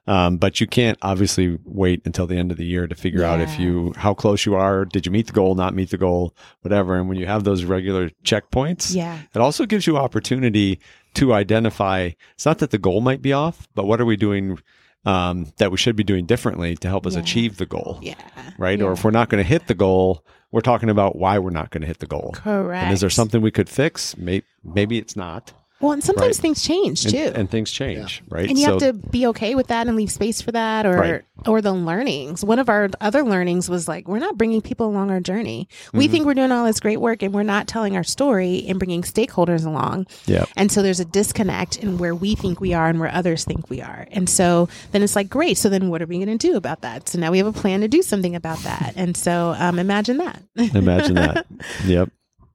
Um, 0.07 0.37
but 0.37 0.61
you 0.61 0.67
can't 0.67 0.99
obviously 1.01 1.59
wait 1.65 2.03
until 2.05 2.27
the 2.27 2.37
end 2.37 2.51
of 2.51 2.59
the 2.59 2.67
year 2.67 2.87
to 2.87 2.95
figure 2.95 3.25
out 3.25 3.41
if 3.41 3.59
you 3.59 3.95
how 3.97 4.13
close 4.15 4.45
you 4.45 4.57
are. 4.57 4.85
Did 4.85 5.07
you 5.07 5.13
meet 5.13 5.27
the 5.27 5.33
goal? 5.33 5.55
Not 5.55 5.75
meet 5.75 5.91
the 5.91 5.97
goal? 5.97 6.35
Whatever. 6.63 6.97
And 6.97 7.09
when 7.09 7.17
you 7.19 7.27
have 7.27 7.45
those 7.45 7.65
regular 7.65 8.11
checkpoints, 8.25 8.95
Yeah. 8.95 9.19
it 9.35 9.39
also 9.41 9.65
gives 9.65 9.87
you 9.87 9.97
opportunity 9.97 10.79
to 11.15 11.33
identify. 11.33 12.11
It's 12.35 12.45
not 12.47 12.59
that 12.59 12.71
the 12.73 12.79
goal 12.79 13.01
might 13.01 13.23
be 13.23 13.33
off, 13.33 13.67
but 13.75 13.87
what 13.87 14.01
are 14.01 14.05
we 14.07 14.17
doing 14.17 14.59
um, 15.04 15.52
that 15.59 15.71
we 15.71 15.76
should 15.76 15.97
be 15.97 16.04
doing 16.04 16.26
differently 16.26 16.76
to 16.76 16.88
help 16.88 17.07
us 17.07 17.14
Yeah. 17.14 17.21
achieve 17.21 17.57
the 17.57 17.66
goal? 17.66 17.99
Yeah. 18.02 18.14
Right? 18.59 18.80
Or 18.83 18.92
if 18.92 19.04
we're 19.04 19.11
not 19.11 19.28
going 19.28 19.42
to 19.42 19.49
hit 19.49 19.66
the 19.66 19.75
goal, 19.75 20.25
we're 20.52 20.61
talking 20.61 20.90
about 20.90 21.16
why 21.16 21.38
we're 21.38 21.50
not 21.50 21.71
going 21.71 21.80
to 21.83 21.87
hit 21.87 21.99
the 22.00 22.07
goal. 22.07 22.33
Correct. 22.35 22.85
And 22.85 22.92
is 22.92 23.00
there 23.00 23.11
something 23.11 23.40
we 23.40 23.50
could 23.50 23.69
fix? 23.69 24.16
Maybe, 24.16 24.45
maybe 24.64 24.99
it's 24.99 25.16
not. 25.16 25.52
Well, 25.81 25.93
and 25.93 26.05
sometimes 26.05 26.37
Right. 26.39 26.43
things 26.43 26.63
change 26.63 27.05
too. 27.05 27.33
and 27.35 27.51
things 27.51 27.71
change, 27.71 28.23
right? 28.29 28.49
and 28.49 28.59
you 28.59 28.67
have 28.67 28.79
to 28.81 28.93
be 28.93 29.27
okay 29.29 29.55
with 29.55 29.69
that 29.69 29.87
and 29.89 29.97
leave 29.97 30.11
space 30.11 30.41
for 30.43 30.53
that 30.53 30.85
or 30.87 30.97
Right. 30.97 31.23
or 31.47 31.63
the 31.63 31.73
learnings 31.73 32.45
one 32.45 32.59
of 32.59 32.69
our 32.69 32.91
other 33.01 33.23
learnings 33.25 33.69
was 33.71 33.89
like 33.89 34.07
we're 34.07 34.19
not 34.19 34.37
bringing 34.37 34.61
people 34.61 34.87
along 34.87 35.11
our 35.11 35.21
journey 35.21 35.69
we 35.95 36.05
Mm-hmm. 36.05 36.13
think 36.13 36.27
we're 36.27 36.35
doing 36.35 36.53
all 36.53 36.67
this 36.67 36.81
great 36.81 37.01
work 37.01 37.23
and 37.23 37.33
we're 37.33 37.43
not 37.45 37.67
telling 37.67 37.97
our 37.97 38.05
story 38.05 38.65
and 38.69 38.79
bringing 38.79 39.01
stakeholders 39.03 39.65
along 39.65 40.07
yeah. 40.27 40.45
and 40.57 40.71
so 40.71 40.83
there's 40.83 41.01
a 41.01 41.05
disconnect 41.07 41.79
in 41.79 41.97
where 41.97 42.15
we 42.15 42.35
think 42.35 42.61
we 42.61 42.75
are 42.75 42.89
and 42.89 43.01
where 43.01 43.11
others 43.13 43.45
think 43.45 43.71
we 43.71 43.81
are 43.81 44.07
and 44.11 44.29
so 44.29 44.69
then 44.93 45.03
it's 45.03 45.17
like 45.17 45.31
great 45.31 45.57
so 45.57 45.69
then 45.71 45.89
what 45.89 46.03
are 46.03 46.07
we 46.07 46.19
going 46.23 46.39
to 46.39 46.47
do 46.49 46.57
about 46.57 46.83
that 46.83 47.09
so 47.09 47.19
now 47.19 47.31
we 47.31 47.39
have 47.39 47.47
a 47.47 47.53
plan 47.53 47.81
to 47.81 47.89
do 47.89 48.03
something 48.03 48.37
about 48.37 48.59
that 48.59 48.93
and 48.97 49.17
so 49.17 49.55
um, 49.59 49.79
imagine 49.79 50.19
that 50.19 50.43
Imagine 50.75 51.15
that. 51.15 51.47
Yep. 51.87 52.11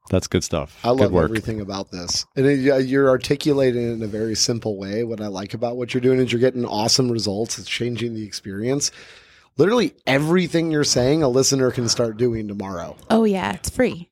That's 0.10 0.28
good 0.28 0.44
stuff. 0.44 0.78
I 0.84 0.90
good 0.90 1.00
love 1.02 1.12
work. 1.12 1.24
everything 1.26 1.62
about 1.62 1.92
this. 1.92 2.26
And 2.36 2.46
it, 2.46 2.86
you're 2.86 3.10
articulating 3.10 3.90
it 3.90 3.94
in 3.94 4.04
a 4.04 4.08
very 4.08 4.36
simple 4.36 4.78
way. 4.78 5.04
What 5.04 5.20
I 5.22 5.28
like 5.28 5.54
about 5.54 5.78
what 5.78 5.94
you're 5.94 6.02
doing 6.02 6.20
is 6.20 6.32
you're 6.32 6.40
getting 6.42 6.66
awesome 6.66 7.12
results. 7.12 7.58
It's 7.58 7.68
changing 7.68 8.14
the 8.14 8.24
experience. 8.26 8.92
Literally 9.58 9.94
everything 10.06 10.70
you're 10.70 10.84
saying, 10.84 11.24
a 11.24 11.28
listener 11.30 11.72
can 11.72 11.88
start 11.90 12.18
doing 12.18 12.48
tomorrow. 12.48 12.96
oh 13.10 13.24
yeah 13.24 13.54
it's 13.54 13.70
free 13.70 14.10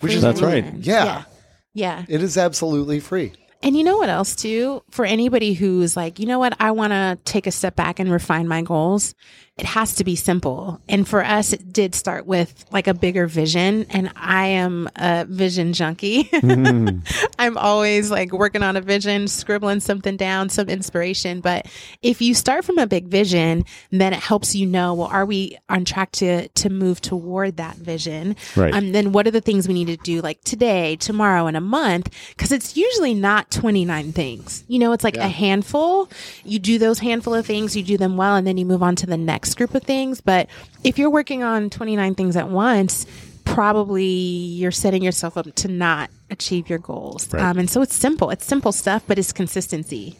Which 0.00 0.10
Free 0.12 0.16
is 0.16 0.22
That's 0.22 0.42
right. 0.42 0.64
Yeah. 0.78 1.04
yeah 1.04 1.24
yeah 1.72 2.04
It 2.08 2.22
is 2.22 2.36
absolutely 2.36 3.00
free. 3.00 3.32
And 3.62 3.74
you 3.78 3.82
know 3.82 3.96
what 3.96 4.10
else 4.10 4.36
too? 4.36 4.82
For 4.90 5.06
anybody 5.06 5.54
who's 5.54 5.96
like, 5.96 6.18
you 6.18 6.26
know 6.26 6.38
what, 6.38 6.54
I 6.60 6.72
want 6.72 6.92
to 6.92 7.18
take 7.24 7.46
a 7.46 7.50
step 7.50 7.74
back 7.76 7.98
and 7.98 8.12
refine 8.12 8.46
my 8.46 8.60
goals. 8.60 9.14
It 9.56 9.66
has 9.66 9.94
to 9.96 10.04
be 10.04 10.16
simple. 10.16 10.80
And 10.88 11.06
for 11.06 11.24
us, 11.24 11.52
it 11.52 11.72
did 11.72 11.94
start 11.94 12.26
with 12.26 12.64
like 12.72 12.88
a 12.88 12.94
bigger 12.94 13.28
vision. 13.28 13.86
And 13.88 14.10
I 14.16 14.46
am 14.46 14.88
a 14.96 15.26
vision 15.26 15.72
junkie. 15.74 16.28
I'm 17.38 17.56
always 17.56 18.10
like 18.10 18.32
working 18.32 18.64
on 18.64 18.76
a 18.76 18.80
vision, 18.80 19.28
scribbling 19.28 19.78
something 19.78 20.16
down, 20.16 20.48
some 20.48 20.68
inspiration. 20.68 21.40
But 21.40 21.66
if 22.02 22.20
you 22.20 22.34
start 22.34 22.64
from 22.64 22.78
a 22.78 22.88
big 22.88 23.06
vision, 23.06 23.64
then 23.92 24.12
it 24.12 24.18
helps 24.18 24.56
you 24.56 24.66
know, 24.66 24.92
well, 24.94 25.06
are 25.06 25.24
we 25.24 25.56
on 25.68 25.84
track 25.84 26.10
to, 26.12 26.48
to 26.48 26.68
move 26.68 27.00
toward 27.00 27.56
that 27.58 27.76
vision? 27.76 28.34
Right. 28.56 28.74
Um, 28.74 28.90
then 28.90 29.12
what 29.12 29.28
are 29.28 29.30
the 29.32 29.40
things 29.40 29.68
we 29.68 29.74
need 29.74 29.86
to 29.86 29.96
do 29.98 30.20
like 30.20 30.42
today, 30.42 30.96
tomorrow, 30.96 31.46
and 31.46 31.56
a 31.56 31.60
month? 31.60 32.10
Because 32.30 32.50
it's 32.50 32.76
usually 32.76 33.14
not 33.14 33.52
29 33.52 34.10
things. 34.14 34.64
You 34.66 34.80
know, 34.80 34.90
it's 34.90 35.04
like 35.04 35.14
Yeah. 35.14 35.26
a 35.26 35.28
handful. 35.28 36.08
You 36.44 36.58
do 36.58 36.76
those 36.80 36.98
handful 36.98 37.34
of 37.34 37.46
things, 37.46 37.76
you 37.76 37.84
do 37.84 37.96
them 37.96 38.16
well, 38.16 38.34
and 38.34 38.44
then 38.44 38.56
you 38.56 38.66
move 38.66 38.82
on 38.82 38.96
to 38.96 39.06
the 39.06 39.16
next 39.16 39.43
group 39.52 39.74
of 39.74 39.82
things. 39.82 40.22
But 40.22 40.48
if 40.84 40.98
you're 40.98 41.10
working 41.10 41.42
on 41.42 41.68
29 41.68 42.14
things 42.14 42.36
at 42.36 42.48
once, 42.48 43.04
probably 43.44 44.04
you're 44.04 44.70
setting 44.70 45.02
yourself 45.02 45.36
up 45.36 45.52
to 45.54 45.68
not 45.68 46.10
achieve 46.30 46.70
your 46.70 46.78
goals. 46.78 47.30
Right. 47.32 47.42
Um, 47.42 47.58
and 47.58 47.68
so 47.68 47.82
it's 47.82 47.94
simple. 47.94 48.30
It's 48.30 48.46
simple 48.46 48.72
stuff, 48.72 49.02
but 49.06 49.18
it's 49.18 49.32
consistency. 49.32 50.16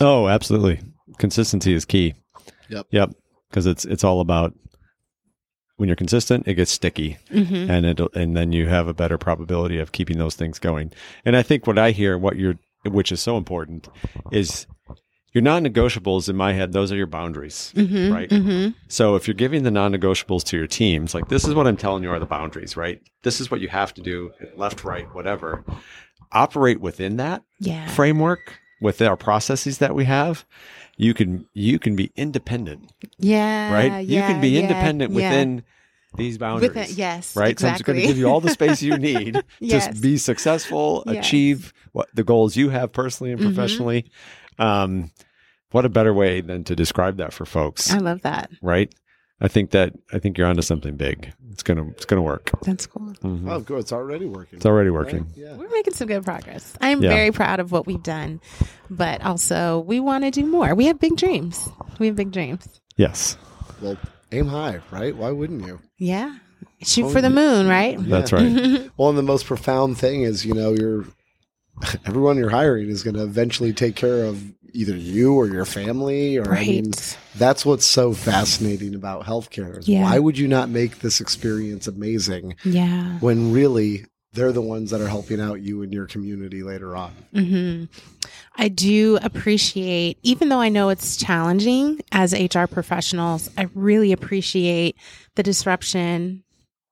Oh, 0.00 0.28
absolutely. 0.28 0.80
Consistency 1.18 1.72
is 1.74 1.84
key. 1.84 2.14
Yep. 2.68 2.86
Yep. 2.90 3.10
Because 3.50 3.66
it's 3.66 3.84
it's 3.84 4.04
all 4.04 4.20
about 4.20 4.54
when 5.76 5.88
you're 5.88 5.96
consistent, 5.96 6.46
it 6.46 6.54
gets 6.54 6.70
sticky, 6.70 7.16
Mm-hmm. 7.30 7.70
and 7.70 7.86
it 7.86 8.00
and 8.14 8.36
then 8.36 8.52
you 8.52 8.68
have 8.68 8.86
a 8.86 8.94
better 8.94 9.18
probability 9.18 9.78
of 9.78 9.92
keeping 9.92 10.18
those 10.18 10.36
things 10.36 10.58
going. 10.58 10.92
And 11.24 11.36
I 11.36 11.42
think 11.42 11.66
what 11.66 11.78
I 11.78 11.90
hear, 11.90 12.16
what 12.16 12.36
you're, 12.36 12.58
which 12.84 13.10
is 13.10 13.20
so 13.20 13.36
important, 13.36 13.88
is 14.30 14.66
your 15.32 15.42
non-negotiables. 15.42 16.28
In 16.28 16.36
my 16.36 16.52
head, 16.52 16.72
those 16.72 16.90
are 16.92 16.96
your 16.96 17.06
boundaries, 17.06 17.72
Mm-hmm. 17.76 18.12
right? 18.12 18.74
So 18.88 19.14
if 19.16 19.26
you're 19.28 19.34
giving 19.34 19.62
the 19.62 19.70
non-negotiables 19.70 20.44
to 20.44 20.56
your 20.56 20.66
teams, 20.66 21.14
like 21.14 21.28
this 21.28 21.44
is 21.46 21.54
what 21.54 21.66
I'm 21.66 21.76
telling 21.76 22.02
you 22.02 22.10
are 22.10 22.18
the 22.18 22.26
boundaries, 22.26 22.76
right? 22.76 23.00
This 23.22 23.40
is 23.40 23.50
what 23.50 23.60
you 23.60 23.68
have 23.68 23.94
to 23.94 24.00
do, 24.02 24.32
left, 24.56 24.84
right, 24.84 25.06
whatever. 25.14 25.64
Operate 26.32 26.80
within 26.80 27.16
that 27.16 27.42
Yeah. 27.58 27.86
framework 27.88 28.58
with 28.80 29.02
our 29.02 29.16
processes 29.16 29.78
that 29.78 29.94
we 29.94 30.04
have 30.04 30.44
you 30.96 31.12
can 31.14 31.46
you 31.54 31.78
can 31.78 31.96
be 31.96 32.10
independent 32.16 32.92
Yeah. 33.18 33.72
right 33.72 34.06
you 34.06 34.20
can 34.20 34.40
be 34.40 34.58
independent 34.58 35.12
yeah. 35.12 35.16
within 35.16 35.62
these 36.16 36.38
boundaries 36.38 36.70
Within- 36.74 36.96
yes, 36.96 37.36
right 37.36 37.58
so 37.58 37.68
i'm 37.68 37.78
going 37.82 38.00
to 38.00 38.06
give 38.06 38.16
you 38.18 38.26
all 38.26 38.40
the 38.40 38.48
space 38.50 38.82
you 38.82 38.96
need 39.10 39.42
Yes. 39.60 39.88
to 39.88 40.00
be 40.00 40.16
successful 40.16 41.02
Yes. 41.06 41.26
achieve 41.26 41.72
what 41.92 42.08
the 42.14 42.24
goals 42.24 42.56
you 42.56 42.70
have 42.70 42.90
personally 42.92 43.32
and 43.32 43.40
Mhm. 43.40 43.44
professionally 43.54 44.10
um 44.60 45.10
what 45.72 45.84
a 45.84 45.88
better 45.88 46.12
way 46.14 46.40
than 46.40 46.64
to 46.64 46.74
describe 46.76 47.16
that 47.18 47.32
for 47.32 47.44
folks 47.46 47.92
I 47.92 47.98
love 47.98 48.22
that. 48.22 48.50
right 48.62 48.92
i 49.40 49.48
think 49.48 49.70
that 49.70 49.92
i 50.12 50.18
think 50.18 50.36
you're 50.38 50.46
onto 50.46 50.62
something 50.62 50.96
big 50.96 51.32
it's 51.50 51.62
gonna 51.62 51.86
it's 51.90 52.04
gonna 52.04 52.22
work 52.22 52.50
That's 52.62 52.86
cool. 52.86 53.12
Mhm. 53.22 53.50
Oh, 53.50 53.60
good. 53.60 53.80
It's 53.80 53.92
already 53.92 54.24
working. 54.26 54.56
it's 54.58 54.66
already 54.66 54.90
Right? 54.90 55.04
working 55.06 55.26
Yeah. 55.36 55.56
We're 55.56 55.68
making 55.68 55.94
some 55.94 56.06
good 56.08 56.24
progress. 56.24 56.74
I'm 56.80 57.02
Yeah. 57.02 57.10
very 57.10 57.32
proud 57.32 57.58
of 57.60 57.72
what 57.72 57.86
we've 57.86 58.02
done, 58.02 58.40
but 58.88 59.20
also 59.24 59.80
we 59.80 59.98
want 60.00 60.24
to 60.24 60.30
do 60.30 60.46
more. 60.46 60.74
We 60.74 60.86
have 60.86 60.98
big 61.00 61.16
dreams. 61.16 61.68
We 61.98 62.06
have 62.06 62.16
big 62.16 62.30
dreams. 62.32 62.80
yes 62.96 63.36
Well, 63.82 63.96
aim 64.32 64.46
high, 64.46 64.78
right? 64.92 65.14
Why 65.16 65.32
wouldn't 65.32 65.66
you? 65.66 65.80
Yeah. 65.98 66.36
Shoot 66.82 67.10
for 67.10 67.20
the 67.20 67.30
moon, 67.30 67.66
right? 67.68 67.98
that's 68.08 68.32
right 68.32 68.88
Well, 68.96 69.08
and 69.10 69.18
the 69.18 69.22
most 69.34 69.44
profound 69.46 69.98
thing 69.98 70.22
is, 70.22 70.44
you 70.46 70.54
know, 70.54 70.72
you're 70.72 71.04
everyone 72.06 72.36
you're 72.36 72.50
hiring 72.50 72.88
is 72.88 73.02
going 73.02 73.16
to 73.16 73.22
eventually 73.22 73.72
take 73.72 73.96
care 73.96 74.24
of 74.24 74.42
either 74.72 74.96
you 74.96 75.34
or 75.34 75.46
your 75.48 75.64
family, 75.64 76.36
or 76.38 76.54
I 76.54 76.64
mean, 76.64 76.84
Right. 76.86 77.18
that's 77.36 77.66
what's 77.66 77.84
so 77.86 78.12
fascinating 78.12 78.94
about 78.94 79.24
healthcare. 79.24 79.78
Is 79.78 79.88
Yeah. 79.88 80.04
Why 80.04 80.18
would 80.18 80.38
you 80.38 80.46
not 80.46 80.68
make 80.68 81.00
this 81.00 81.20
experience 81.20 81.88
amazing 81.88 82.54
Yeah. 82.64 83.18
when 83.18 83.52
really 83.52 84.04
they're 84.32 84.52
the 84.52 84.62
ones 84.62 84.92
that 84.92 85.00
are 85.00 85.08
helping 85.08 85.40
out 85.40 85.60
you 85.60 85.82
and 85.82 85.92
your 85.92 86.06
community 86.06 86.62
later 86.62 86.94
on? 86.96 87.10
hmm 87.34 87.84
I 88.56 88.68
do 88.68 89.18
appreciate, 89.22 90.18
even 90.22 90.50
though 90.50 90.60
I 90.60 90.68
know 90.68 90.90
it's 90.90 91.16
challenging 91.16 92.00
as 92.12 92.32
HR 92.34 92.66
professionals, 92.66 93.48
I 93.56 93.68
really 93.74 94.12
appreciate 94.12 94.96
the 95.34 95.42
disruption 95.42 96.44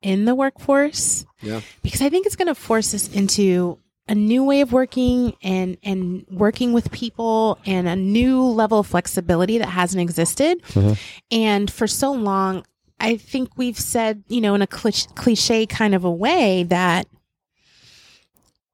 in 0.02 0.24
the 0.24 0.34
workforce 0.34 1.26
Yeah. 1.42 1.60
because 1.82 2.00
I 2.02 2.08
think 2.08 2.26
it's 2.26 2.36
going 2.36 2.48
to 2.48 2.54
force 2.54 2.92
us 2.94 3.08
into 3.12 3.78
a 4.08 4.14
new 4.14 4.42
way 4.42 4.60
of 4.60 4.72
working 4.72 5.34
and 5.42 5.76
and 5.82 6.24
working 6.30 6.72
with 6.72 6.90
people 6.90 7.58
and 7.66 7.86
a 7.86 7.96
new 7.96 8.42
level 8.42 8.78
of 8.78 8.86
flexibility 8.86 9.58
that 9.58 9.68
hasn't 9.68 10.00
existed. 10.00 10.62
Mm-hmm. 10.68 10.92
And 11.30 11.70
for 11.70 11.86
so 11.86 12.12
long, 12.12 12.64
I 13.00 13.16
think 13.16 13.56
we've 13.56 13.78
said, 13.78 14.24
you 14.28 14.40
know, 14.40 14.54
in 14.54 14.62
a 14.62 14.66
cliche 14.66 15.66
kind 15.66 15.94
of 15.94 16.04
a 16.04 16.10
way 16.10 16.64
that 16.64 17.06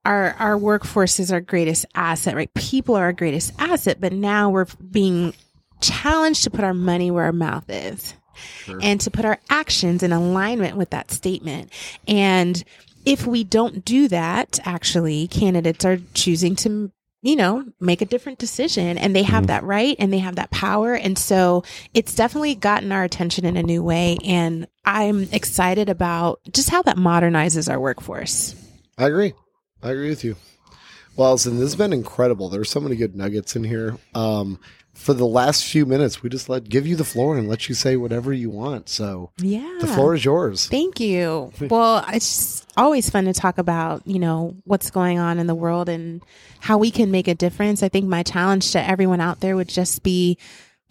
our 0.05 0.35
our 0.39 0.57
workforce 0.57 1.19
is 1.19 1.33
our 1.33 1.41
greatest 1.41 1.87
asset, 1.95 2.35
right? 2.35 2.53
People 2.55 2.95
are 2.95 3.05
our 3.05 3.13
greatest 3.13 3.53
asset, 3.59 4.01
but 4.01 4.13
now 4.13 4.51
we're 4.51 4.67
being 4.91 5.35
challenged 5.81 6.45
to 6.45 6.51
put 6.51 6.65
our 6.65 6.75
money 6.75 7.11
where 7.11 7.25
our 7.25 7.33
mouth 7.33 7.65
is 7.69 8.15
and 8.83 9.01
to 9.01 9.11
put 9.11 9.25
our 9.25 9.39
actions 9.49 10.03
in 10.03 10.13
alignment 10.13 10.77
with 10.77 10.91
that 10.91 11.11
statement. 11.11 11.71
And 12.09 12.63
if 13.05 13.27
we 13.27 13.45
don't 13.45 13.85
do 13.85 14.09
that, 14.09 14.59
actually, 14.65 15.29
candidates 15.29 15.85
are 15.85 15.99
choosing 16.15 16.57
to, 16.57 16.91
you 17.23 17.37
know, 17.37 17.65
make 17.81 18.01
a 18.01 18.07
different 18.07 18.39
decision 18.39 18.99
and 18.99 19.15
they 19.15 19.23
have 19.23 19.47
that 19.49 19.63
right 19.65 19.97
and 19.99 20.13
they 20.13 20.19
have 20.19 20.37
that 20.37 20.51
power. 20.51 20.95
And 20.95 21.19
so 21.19 21.65
it's 21.93 22.15
definitely 22.15 22.55
gotten 22.55 22.93
our 22.93 23.05
attention 23.05 23.45
in 23.45 23.57
a 23.57 23.63
new 23.63 23.83
way. 23.83 24.19
And 24.25 24.67
I'm 24.85 25.29
excited 25.33 25.89
about 25.89 26.41
just 26.53 26.71
how 26.71 26.83
that 26.83 26.97
modernizes 26.97 27.71
our 27.71 27.81
workforce. 27.81 28.55
I 28.99 29.07
agree. 29.07 29.35
I 29.83 29.91
agree 29.91 30.09
with 30.09 30.25
you. 30.25 30.37
Well, 31.17 31.31
Alyson, 31.31 31.55
this 31.55 31.67
has 31.67 31.77
been 31.77 31.93
incredible. 31.93 32.49
There's 32.49 32.71
so 32.71 32.81
many 32.81 32.97
good 32.97 33.15
nuggets 33.15 33.55
in 33.55 33.65
here. 33.65 33.97
Um, 34.15 34.59
for 34.95 35.13
the 35.13 35.27
last 35.27 35.65
few 35.65 35.85
minutes, 35.85 36.23
we 36.23 36.31
just 36.31 36.49
let 36.49 36.69
give 36.69 36.87
you 36.87 36.97
the 36.97 37.05
floor 37.05 37.37
and 37.37 37.49
let 37.49 37.69
you 37.69 37.75
say 37.75 37.97
whatever 37.97 38.33
you 38.33 38.49
want. 38.49 38.89
So 38.89 39.31
Yeah. 39.39 39.79
the 39.81 39.87
floor 39.87 40.15
is 40.15 40.25
yours. 40.25 40.67
Thank 40.69 41.01
you. 41.01 41.53
Well, 41.69 42.05
it's 42.13 42.65
always 42.77 43.11
fun 43.11 43.25
to 43.25 43.33
talk 43.33 43.59
about, 43.59 44.07
you 44.07 44.19
know, 44.19 44.55
what's 44.65 44.91
going 44.91 45.19
on 45.19 45.39
in 45.39 45.47
the 45.47 45.55
world 45.55 45.89
and 45.89 46.23
how 46.61 46.79
we 46.79 46.91
can 46.91 47.11
make 47.11 47.27
a 47.29 47.35
difference. 47.35 47.83
I 47.83 47.89
think 47.89 48.07
my 48.07 48.23
challenge 48.23 48.71
to 48.73 48.81
everyone 48.87 49.21
out 49.21 49.41
there 49.41 49.57
would 49.57 49.69
just 49.69 50.03
be 50.03 50.39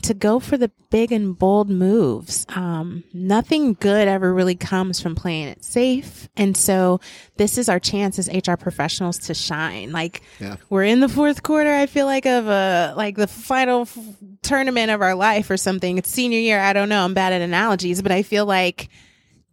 to 0.03 0.13
go 0.13 0.39
for 0.39 0.57
the 0.57 0.69
big 0.89 1.11
and 1.11 1.37
bold 1.37 1.69
moves. 1.69 2.45
Um, 2.49 3.03
nothing 3.13 3.73
good 3.73 4.07
ever 4.07 4.33
really 4.33 4.55
comes 4.55 5.01
from 5.01 5.15
playing 5.15 5.47
it 5.47 5.63
safe. 5.63 6.29
And 6.35 6.55
so 6.55 6.99
this 7.37 7.57
is 7.57 7.69
our 7.69 7.79
chance 7.79 8.19
as 8.19 8.29
HR 8.29 8.55
professionals 8.55 9.17
to 9.19 9.33
shine. 9.33 9.91
Like 9.91 10.21
yeah. 10.39 10.57
we're 10.69 10.83
in 10.83 10.99
the 10.99 11.09
fourth 11.09 11.43
quarter, 11.43 11.73
I 11.73 11.85
feel 11.85 12.05
like 12.05 12.25
of 12.25 12.47
a, 12.47 12.93
like 12.95 13.15
the 13.15 13.27
final 13.27 13.81
f- 13.81 13.97
tournament 14.41 14.91
of 14.91 15.01
our 15.01 15.15
life 15.15 15.49
or 15.49 15.57
something. 15.57 15.97
It's 15.97 16.09
senior 16.09 16.39
year. 16.39 16.59
I 16.59 16.73
don't 16.73 16.89
know. 16.89 17.03
I'm 17.03 17.13
bad 17.13 17.33
at 17.33 17.41
analogies, 17.41 18.01
but 18.01 18.11
I 18.11 18.23
feel 18.23 18.45
like 18.45 18.89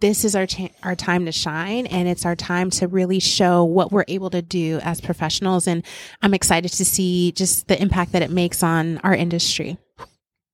this 0.01 0.25
is 0.25 0.35
our 0.35 0.47
cha- 0.47 0.71
our 0.83 0.97
time 0.97 1.27
to 1.27 1.33
shine 1.33 1.87
and 1.87 2.09
it's 2.09 2.25
our 2.25 2.35
time 2.35 2.71
to 2.71 2.89
really 2.89 3.21
show 3.21 3.65
what 3.65 3.93
we're 3.93 4.05
able 4.09 4.31
to 4.31 4.43
do 4.43 4.81
as 4.83 5.01
professionals 5.01 5.67
and 5.67 5.85
I'm 6.23 6.35
excited 6.35 6.73
to 6.73 6.85
see 6.85 7.33
just 7.33 7.69
the 7.69 7.81
impact 7.81 8.13
that 8.13 8.23
it 8.23 8.31
makes 8.31 8.63
on 8.63 8.99
our 8.99 9.15
industry. 9.15 9.79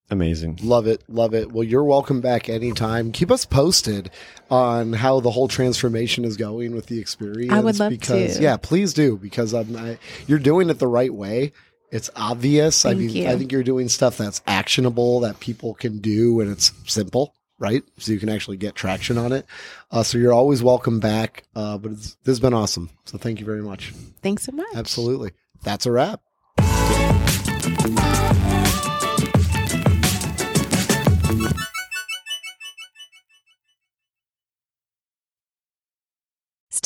Amazing. 0.08 0.60
Love 0.62 0.86
it. 0.86 1.02
Love 1.08 1.34
it. 1.34 1.50
Well, 1.50 1.64
you're 1.64 1.82
welcome 1.82 2.20
back 2.20 2.48
anytime. 2.48 3.10
Keep 3.10 3.32
us 3.32 3.44
posted 3.44 4.10
on 4.50 4.92
how 4.92 5.18
the 5.18 5.32
whole 5.32 5.48
transformation 5.48 6.24
is 6.24 6.36
going 6.36 6.74
with 6.76 6.86
the 6.86 7.00
experience. 7.00 7.52
I 7.52 7.60
would 7.60 7.78
love 7.78 7.90
because, 7.90 8.36
to. 8.36 8.42
Yeah, 8.42 8.56
please 8.56 8.94
do 8.94 9.16
because 9.16 9.52
I'm, 9.52 9.74
I, 9.76 9.98
you're 10.28 10.38
doing 10.38 10.70
it 10.70 10.78
the 10.78 10.86
right 10.86 11.12
way. 11.12 11.52
It's 11.90 12.08
obvious. 12.14 12.82
Thank 12.82 12.96
I 12.96 12.98
mean, 12.98 13.10
you. 13.10 13.28
I 13.28 13.36
think 13.36 13.50
you're 13.50 13.64
doing 13.64 13.88
stuff 13.88 14.16
that's 14.16 14.42
actionable 14.46 15.20
that 15.20 15.40
people 15.40 15.74
can 15.74 15.98
do 15.98 16.40
and 16.40 16.50
it's 16.52 16.72
simple, 16.86 17.34
right? 17.58 17.82
So 17.98 18.12
you 18.12 18.20
can 18.20 18.28
actually 18.28 18.58
get 18.58 18.76
traction 18.76 19.18
on 19.18 19.32
it. 19.32 19.44
Uh, 19.90 20.04
so 20.04 20.18
you're 20.18 20.32
always 20.32 20.62
welcome 20.62 21.00
back. 21.00 21.44
Uh, 21.56 21.78
but 21.78 21.92
this 21.96 22.16
has 22.26 22.40
been 22.40 22.54
awesome. 22.54 22.90
So 23.06 23.18
thank 23.18 23.40
you 23.40 23.46
very 23.46 23.62
much. 23.62 23.92
Thanks 24.22 24.44
so 24.44 24.52
much. 24.52 24.66
Absolutely. 24.74 25.32
That's 25.62 25.86
a 25.86 25.90
wrap. 25.90 26.20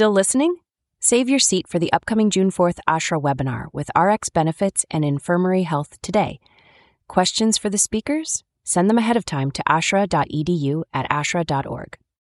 Still 0.00 0.12
listening? 0.12 0.56
Save 0.98 1.28
your 1.28 1.38
seat 1.38 1.68
for 1.68 1.78
the 1.78 1.92
upcoming 1.92 2.30
June 2.30 2.50
4th 2.50 2.78
ASHHRA 2.88 3.20
webinar 3.20 3.66
with 3.74 3.90
RxBenefits 3.94 4.86
and 4.90 5.04
Infirmary 5.04 5.64
Health 5.64 6.00
today. 6.00 6.40
Questions 7.06 7.58
for 7.58 7.68
the 7.68 7.76
speakers? 7.76 8.42
Send 8.64 8.88
them 8.88 8.96
ahead 8.96 9.18
of 9.18 9.26
time 9.26 9.50
to 9.50 9.62
ashra.edu 9.68 10.84
at 10.94 11.06
ashra.org. 11.10 11.98